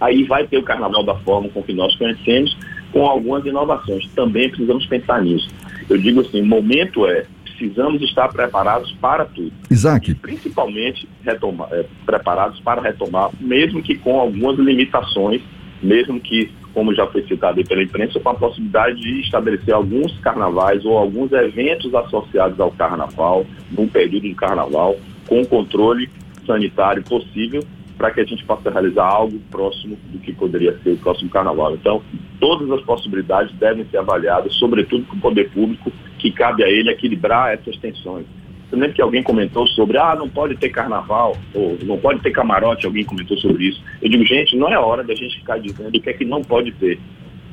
Aí 0.00 0.22
vai 0.22 0.46
ter 0.46 0.58
o 0.58 0.62
carnaval 0.62 1.02
da 1.02 1.16
forma 1.16 1.48
com 1.48 1.62
que 1.62 1.72
nós 1.72 1.94
conhecemos, 1.96 2.56
com 2.92 3.04
algumas 3.04 3.44
inovações. 3.44 4.06
Também 4.14 4.48
precisamos 4.48 4.86
pensar 4.86 5.20
nisso. 5.20 5.48
Eu 5.90 5.98
digo 5.98 6.20
assim, 6.20 6.40
o 6.40 6.46
momento 6.46 7.04
é 7.06 7.26
precisamos 7.58 8.00
estar 8.02 8.28
preparados 8.32 8.92
para 9.00 9.24
tudo. 9.24 9.52
Isaac. 9.68 10.12
E 10.12 10.14
principalmente 10.14 11.08
retomar, 11.24 11.68
é, 11.72 11.84
preparados 12.06 12.60
para 12.60 12.80
retomar, 12.80 13.30
mesmo 13.40 13.82
que 13.82 13.96
com 13.96 14.20
algumas 14.20 14.56
limitações, 14.58 15.42
mesmo 15.82 16.20
que, 16.20 16.50
como 16.72 16.94
já 16.94 17.06
foi 17.08 17.22
citado 17.26 17.62
pela 17.64 17.82
imprensa, 17.82 18.20
com 18.20 18.28
a 18.28 18.34
possibilidade 18.34 19.00
de 19.00 19.20
estabelecer 19.20 19.74
alguns 19.74 20.16
carnavais 20.20 20.84
ou 20.84 20.96
alguns 20.96 21.32
eventos 21.32 21.92
associados 21.94 22.58
ao 22.60 22.70
carnaval, 22.70 23.44
num 23.70 23.88
período 23.88 24.22
de 24.22 24.34
carnaval, 24.34 24.96
com 25.26 25.44
controle 25.44 26.08
sanitário 26.46 27.02
possível, 27.02 27.62
para 27.98 28.12
que 28.12 28.20
a 28.20 28.24
gente 28.24 28.44
possa 28.44 28.70
realizar 28.70 29.04
algo 29.04 29.38
próximo 29.50 29.98
do 30.10 30.20
que 30.20 30.32
poderia 30.32 30.78
ser 30.84 30.92
o 30.92 30.96
próximo 30.98 31.28
carnaval. 31.28 31.74
Então, 31.74 32.00
todas 32.40 32.70
as 32.70 32.80
possibilidades 32.82 33.52
devem 33.56 33.84
ser 33.90 33.98
avaliadas, 33.98 34.54
sobretudo 34.54 35.04
com 35.06 35.16
o 35.16 35.20
poder 35.20 35.50
público, 35.50 35.92
que 36.18 36.30
cabe 36.30 36.62
a 36.62 36.68
ele 36.68 36.90
equilibrar 36.90 37.52
essas 37.52 37.76
tensões. 37.78 38.24
Eu 38.70 38.78
lembro 38.78 38.94
que 38.94 39.02
alguém 39.02 39.22
comentou 39.22 39.66
sobre, 39.68 39.96
ah, 39.96 40.14
não 40.14 40.28
pode 40.28 40.54
ter 40.56 40.68
carnaval, 40.68 41.36
ou 41.54 41.76
não 41.82 41.98
pode 41.98 42.20
ter 42.20 42.30
camarote, 42.30 42.86
alguém 42.86 43.04
comentou 43.04 43.36
sobre 43.38 43.64
isso. 43.64 43.82
Eu 44.00 44.10
digo, 44.10 44.24
gente, 44.24 44.56
não 44.56 44.68
é 44.68 44.78
hora 44.78 45.02
da 45.02 45.14
gente 45.14 45.38
ficar 45.38 45.58
dizendo 45.58 45.96
o 45.96 46.00
que 46.00 46.10
é 46.10 46.12
que 46.12 46.24
não 46.24 46.42
pode 46.42 46.70
ter 46.72 46.98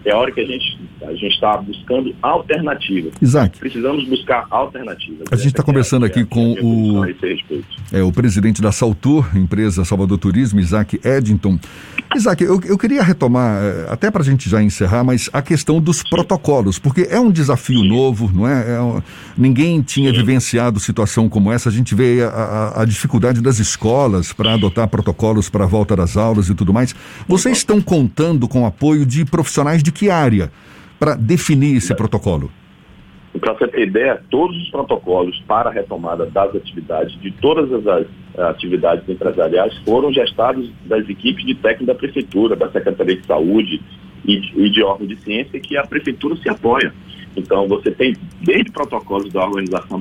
é 0.06 0.14
hora 0.14 0.32
que 0.32 0.40
a 0.40 0.46
gente 0.46 0.86
a 1.02 1.12
gente 1.12 1.28
está 1.28 1.58
buscando 1.58 2.16
alternativas. 2.22 3.14
Isaac. 3.22 3.60
Precisamos 3.60 4.08
buscar 4.08 4.48
alternativas. 4.50 5.28
A 5.32 5.36
gente 5.36 5.48
está 5.48 5.64
conversando 5.64 6.06
é, 6.06 6.08
aqui 6.08 6.22
é, 6.22 6.26
com 6.26 6.54
o 6.54 7.06
é 7.92 8.02
o 8.02 8.12
presidente 8.12 8.62
da 8.62 8.72
Saltur, 8.72 9.30
empresa 9.36 9.84
Salvador 9.86 10.18
Turismo, 10.18 10.60
Isaac 10.60 11.00
Eddington. 11.04 11.60
Isaac, 12.16 12.44
eu, 12.44 12.60
eu 12.66 12.78
queria 12.78 13.04
retomar, 13.04 13.62
eh, 13.62 13.86
até 13.90 14.10
para 14.10 14.22
a 14.22 14.26
gente 14.26 14.50
já 14.50 14.62
encerrar, 14.62 15.04
mas 15.04 15.30
a 15.34 15.42
questão 15.42 15.80
dos 15.80 16.02
protocolos, 16.04 16.80
porque 16.80 17.08
é 17.10 17.20
um 17.20 17.32
desafio 17.32 17.84
novo, 17.84 18.32
não 18.34 18.48
é? 18.48 18.62
é 18.62 19.04
ninguém 19.38 19.82
tinha 19.82 20.12
vivenciado 20.12 20.80
situação 20.80 21.28
como 21.28 21.52
essa. 21.52 21.70
A 21.70 21.72
gente 21.72 21.94
vê 21.94 22.24
a, 22.24 22.28
a, 22.28 22.82
a 22.82 22.86
dificuldade 22.86 23.42
das 23.42 23.60
escolas 23.60 24.32
para 24.34 24.54
adotar 24.54 24.88
protocolos 24.88 25.50
para 25.50 25.66
a 25.66 25.68
volta 25.68 25.96
das 25.96 26.18
aulas 26.18 26.50
e 26.50 26.56
tudo 26.56 26.74
mais. 26.74 26.96
Vocês 27.28 27.58
estão 27.58 27.82
contando 27.82 28.48
com 28.48 28.64
o 28.64 28.66
apoio 28.66 29.06
de 29.06 29.26
profissionais 29.26 29.84
de 29.84 29.92
que 29.92 30.10
área 30.10 30.52
para 31.00 31.16
definir 31.16 31.78
esse 31.78 31.94
protocolo? 31.94 32.52
Para 33.40 33.54
você 33.54 33.68
ter 33.68 33.88
ideia, 33.88 34.22
todos 34.30 34.56
os 34.56 34.70
protocolos 34.70 35.42
para 35.48 35.70
a 35.70 35.74
retomada 35.74 36.26
das 36.26 36.56
atividades, 36.56 37.20
de 37.20 37.32
todas 37.32 37.72
as 37.88 38.08
atividades 38.38 39.08
empresariais, 39.10 39.76
foram 39.80 40.12
gestados 40.12 40.70
das 40.86 41.08
equipes 41.10 41.46
de 41.46 41.56
técnico 41.56 41.86
da 41.86 41.96
Prefeitura, 41.96 42.56
da 42.56 42.70
Secretaria 42.72 43.18
de 43.18 43.26
Saúde 43.26 43.82
e 44.26 44.40
de, 44.40 44.62
e 44.62 44.70
de 44.70 44.84
órgão 44.84 45.06
de 45.06 45.16
ciência 45.18 45.60
que 45.60 45.78
a 45.78 45.84
Prefeitura 45.84 46.36
se 46.38 46.50
apoia. 46.50 46.94
Então, 47.36 47.68
você 47.68 47.92
tem 47.92 48.16
desde 48.42 48.72
protocolos 48.72 49.32
da 49.32 49.46
Organização 49.46 50.00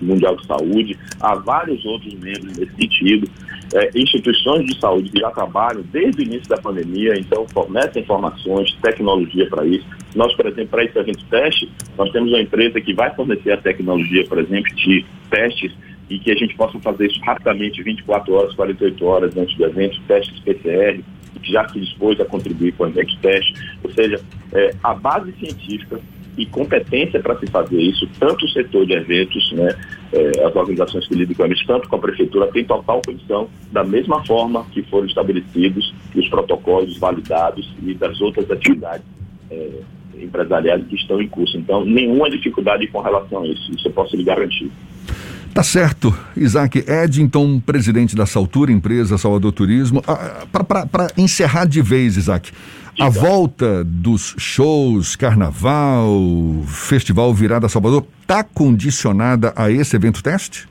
Mundial 0.00 0.36
de 0.36 0.46
Saúde, 0.46 0.98
há 1.20 1.34
vários 1.34 1.84
outros 1.84 2.14
membros 2.14 2.56
nesse 2.56 2.74
sentido, 2.74 3.28
é, 3.74 3.90
instituições 3.94 4.66
de 4.66 4.78
saúde 4.78 5.10
que 5.10 5.20
já 5.20 5.30
trabalham 5.30 5.82
desde 5.90 6.22
o 6.22 6.24
início 6.24 6.48
da 6.48 6.58
pandemia, 6.58 7.14
então 7.18 7.46
fornecem 7.48 8.02
informações, 8.02 8.74
tecnologia 8.82 9.48
para 9.48 9.66
isso. 9.66 9.86
Nós, 10.14 10.34
por 10.36 10.46
exemplo, 10.46 10.68
para 10.68 10.84
esse 10.84 10.98
evento 10.98 11.24
teste, 11.30 11.70
nós 11.96 12.10
temos 12.12 12.30
uma 12.30 12.40
empresa 12.40 12.80
que 12.80 12.92
vai 12.92 13.14
fornecer 13.14 13.52
a 13.52 13.56
tecnologia, 13.56 14.24
por 14.26 14.38
exemplo, 14.38 14.74
de 14.74 15.04
testes 15.30 15.72
e 16.10 16.18
que 16.18 16.30
a 16.30 16.34
gente 16.34 16.54
possa 16.54 16.78
fazer 16.80 17.06
isso 17.06 17.20
rapidamente, 17.22 17.82
24 17.82 18.34
horas, 18.34 18.54
48 18.54 19.04
horas 19.06 19.36
antes 19.36 19.56
do 19.56 19.64
evento, 19.64 20.00
testes 20.06 20.38
PCR, 20.40 21.02
que 21.42 21.52
já 21.52 21.66
se 21.68 21.80
dispôs 21.80 22.20
a 22.20 22.24
contribuir 22.24 22.72
com 22.72 22.84
o 22.84 22.88
evento 22.88 23.16
teste. 23.22 23.54
Ou 23.82 23.90
seja, 23.92 24.20
é, 24.52 24.74
a 24.82 24.94
base 24.94 25.32
científica 25.32 25.98
e 26.36 26.46
competência 26.46 27.20
para 27.20 27.38
se 27.38 27.46
fazer 27.46 27.80
isso, 27.80 28.08
tanto 28.18 28.44
o 28.44 28.48
setor 28.48 28.86
de 28.86 28.94
eventos, 28.94 29.52
né, 29.52 29.74
eh, 30.12 30.44
as 30.46 30.54
organizações 30.56 31.06
que 31.06 31.14
lidam 31.14 31.34
com 31.34 31.44
eventos, 31.44 31.66
tanto 31.66 31.88
com 31.88 31.96
a 31.96 31.98
prefeitura, 31.98 32.46
tem 32.48 32.64
total 32.64 33.02
condição, 33.04 33.48
da 33.70 33.84
mesma 33.84 34.24
forma 34.24 34.64
que 34.72 34.82
foram 34.84 35.06
estabelecidos 35.06 35.92
os 36.14 36.28
protocolos 36.28 36.96
validados 36.98 37.68
e 37.82 37.94
das 37.94 38.20
outras 38.20 38.50
atividades 38.50 39.04
eh, 39.50 39.80
empresariais 40.14 40.86
que 40.86 40.96
estão 40.96 41.20
em 41.20 41.28
curso. 41.28 41.56
Então, 41.58 41.84
nenhuma 41.84 42.30
dificuldade 42.30 42.86
com 42.86 43.00
relação 43.00 43.42
a 43.42 43.46
isso, 43.46 43.70
isso 43.72 43.88
eu 43.88 43.92
posso 43.92 44.16
lhe 44.16 44.24
garantir. 44.24 44.70
Tá 45.54 45.62
certo. 45.62 46.14
Isaac 46.34 46.82
Eddington, 46.88 47.60
presidente 47.60 48.16
da 48.16 48.24
Saltura, 48.24 48.72
empresa 48.72 49.18
Salvador 49.18 49.52
Turismo. 49.52 50.02
Ah, 50.08 50.46
Para 50.50 51.08
encerrar 51.18 51.66
de 51.66 51.82
vez, 51.82 52.16
Isaac, 52.16 52.50
a 52.98 53.08
volta 53.08 53.82
dos 53.84 54.34
shows, 54.38 55.16
carnaval, 55.16 56.20
festival 56.66 57.32
Virada 57.32 57.68
Salvador, 57.68 58.04
está 58.20 58.44
condicionada 58.44 59.52
a 59.56 59.70
esse 59.70 59.96
evento 59.96 60.22
teste? 60.22 60.68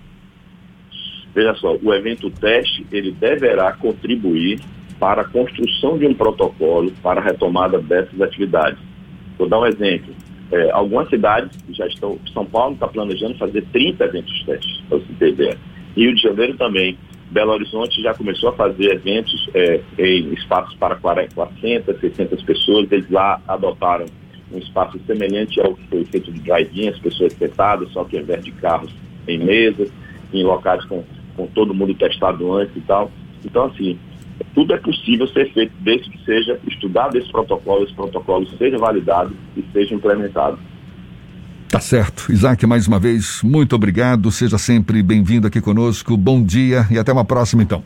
Veja 1.34 1.56
só, 1.56 1.78
o 1.82 1.94
evento 1.94 2.30
teste, 2.30 2.86
ele 2.92 3.12
deverá 3.12 3.74
contribuir 3.74 4.60
para 5.00 5.22
a 5.22 5.26
construção 5.26 5.98
de 5.98 6.06
um 6.06 6.14
protocolo 6.14 6.92
para 7.02 7.20
a 7.20 7.24
retomada 7.24 7.80
dessas 7.80 8.22
atividades. 8.22 8.80
Vou 9.38 9.50
dar 9.50 9.60
um 9.60 9.66
exemplo. 9.66 10.14
É, 10.52 10.70
algumas 10.72 11.10
cidades 11.10 11.58
já 11.70 11.88
estão, 11.88 12.20
São 12.34 12.46
Paulo 12.46 12.74
está 12.76 12.88
planejando 12.88 13.38
fazer 13.38 13.66
30 13.72 14.04
eventos 14.04 14.44
testes, 14.46 14.82
para 14.88 14.98
você 15.00 15.30
ideia. 15.30 15.58
Rio 15.96 16.14
de 16.14 16.22
Janeiro 16.22 16.56
também. 16.58 16.98
Belo 17.32 17.54
Horizonte 17.54 18.02
já 18.02 18.14
começou 18.14 18.50
a 18.50 18.54
fazer 18.54 18.92
eventos 18.92 19.50
é, 19.54 19.80
em 19.98 20.34
espaços 20.34 20.76
para 20.76 20.96
40, 20.98 21.34
400, 21.34 22.00
600 22.00 22.44
pessoas. 22.44 22.92
Eles 22.92 23.10
lá 23.10 23.42
adotaram 23.48 24.06
um 24.52 24.58
espaço 24.58 25.00
semelhante 25.08 25.60
ao 25.62 25.74
que 25.74 25.88
foi 25.88 26.04
feito 26.06 26.30
de 26.30 26.42
drive-in, 26.42 26.90
as 26.90 27.00
pessoas 27.00 27.32
sentadas, 27.34 27.90
só 27.94 28.04
que 28.04 28.18
ao 28.18 28.24
invés 28.24 28.44
de 28.44 28.52
carros 28.52 28.94
em 29.26 29.38
mesas, 29.38 29.90
em 30.34 30.44
locais 30.44 30.84
com, 30.86 31.06
com 31.38 31.48
todo 31.48 31.74
mundo 31.74 31.94
testado 31.94 32.54
antes 32.54 32.76
e 32.76 32.82
tal. 32.82 33.10
Então, 33.46 33.66
assim, 33.66 33.98
tudo 34.54 34.74
é 34.74 34.78
possível 34.78 35.26
ser 35.28 35.54
feito 35.54 35.74
desde 35.80 36.10
que 36.10 36.26
seja 36.26 36.60
estudado 36.68 37.18
esse 37.18 37.32
protocolo, 37.32 37.86
esse 37.86 37.94
protocolo 37.94 38.46
seja 38.58 38.78
validado 38.78 39.34
e 39.56 39.64
seja 39.72 39.96
implementado. 39.96 40.60
Tá 41.72 41.80
certo. 41.80 42.30
Isaac, 42.30 42.68
mais 42.68 42.86
uma 42.86 43.00
vez, 43.00 43.42
muito 43.42 43.74
obrigado. 43.74 44.30
Seja 44.30 44.58
sempre 44.58 45.02
bem-vindo 45.02 45.48
aqui 45.48 45.62
conosco. 45.62 46.18
Bom 46.18 46.44
dia 46.44 46.86
e 46.92 47.00
até 47.00 47.14
uma 47.14 47.24
próxima, 47.24 47.64
então. 47.64 47.82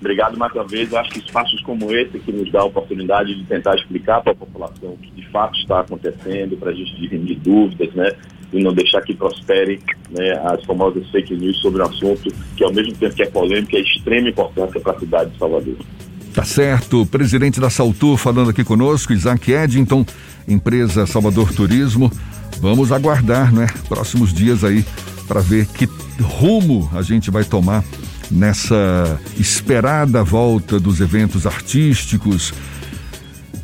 Obrigado 0.00 0.38
mais 0.38 0.50
uma 0.54 0.66
vez. 0.66 0.90
Eu 0.90 0.98
acho 0.98 1.10
que 1.10 1.18
espaços 1.18 1.60
como 1.60 1.94
esse 1.94 2.18
que 2.18 2.32
nos 2.32 2.50
dá 2.50 2.60
a 2.60 2.64
oportunidade 2.64 3.34
de 3.34 3.44
tentar 3.44 3.74
explicar 3.74 4.22
para 4.22 4.32
a 4.32 4.34
população 4.34 4.94
o 4.94 4.96
que 4.96 5.10
de 5.10 5.28
fato 5.30 5.58
está 5.58 5.80
acontecendo, 5.80 6.56
para 6.56 6.70
a 6.70 6.72
gente 6.72 6.96
dirimir 6.96 7.38
dúvidas, 7.40 7.92
né? 7.94 8.12
E 8.50 8.62
não 8.62 8.72
deixar 8.72 9.02
que 9.02 9.12
prosperem 9.12 9.78
né, 10.10 10.32
as 10.46 10.64
famosas 10.64 11.06
fake 11.10 11.36
news 11.36 11.60
sobre 11.60 11.82
um 11.82 11.84
assunto 11.84 12.32
que, 12.56 12.64
ao 12.64 12.72
mesmo 12.72 12.94
tempo 12.94 13.14
que 13.14 13.24
é 13.24 13.26
polêmico, 13.26 13.76
é 13.76 13.82
de 13.82 13.88
extrema 13.88 14.30
importância 14.30 14.80
para 14.80 14.92
a 14.92 14.98
cidade 14.98 15.30
de 15.32 15.38
Salvador. 15.38 15.76
Tá 16.32 16.44
certo. 16.44 17.04
Presidente 17.04 17.60
da 17.60 17.68
Saltur 17.68 18.16
falando 18.16 18.48
aqui 18.48 18.64
conosco, 18.64 19.12
Isaac 19.12 19.52
Eddington, 19.52 20.06
empresa 20.48 21.06
Salvador 21.06 21.52
Turismo. 21.52 22.10
Vamos 22.60 22.92
aguardar, 22.92 23.52
né? 23.52 23.66
Próximos 23.88 24.32
dias 24.32 24.64
aí 24.64 24.84
para 25.26 25.40
ver 25.40 25.66
que 25.66 25.88
rumo 26.20 26.90
a 26.94 27.02
gente 27.02 27.30
vai 27.30 27.44
tomar 27.44 27.84
nessa 28.30 29.20
esperada 29.38 30.22
volta 30.22 30.80
dos 30.80 31.00
eventos 31.00 31.46
artísticos. 31.46 32.52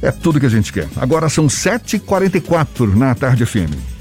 É 0.00 0.10
tudo 0.10 0.40
que 0.40 0.46
a 0.46 0.50
gente 0.50 0.72
quer. 0.72 0.88
Agora 0.96 1.28
são 1.28 1.46
7h44 1.46 2.94
na 2.94 3.14
tarde 3.14 3.46
FM. 3.46 3.91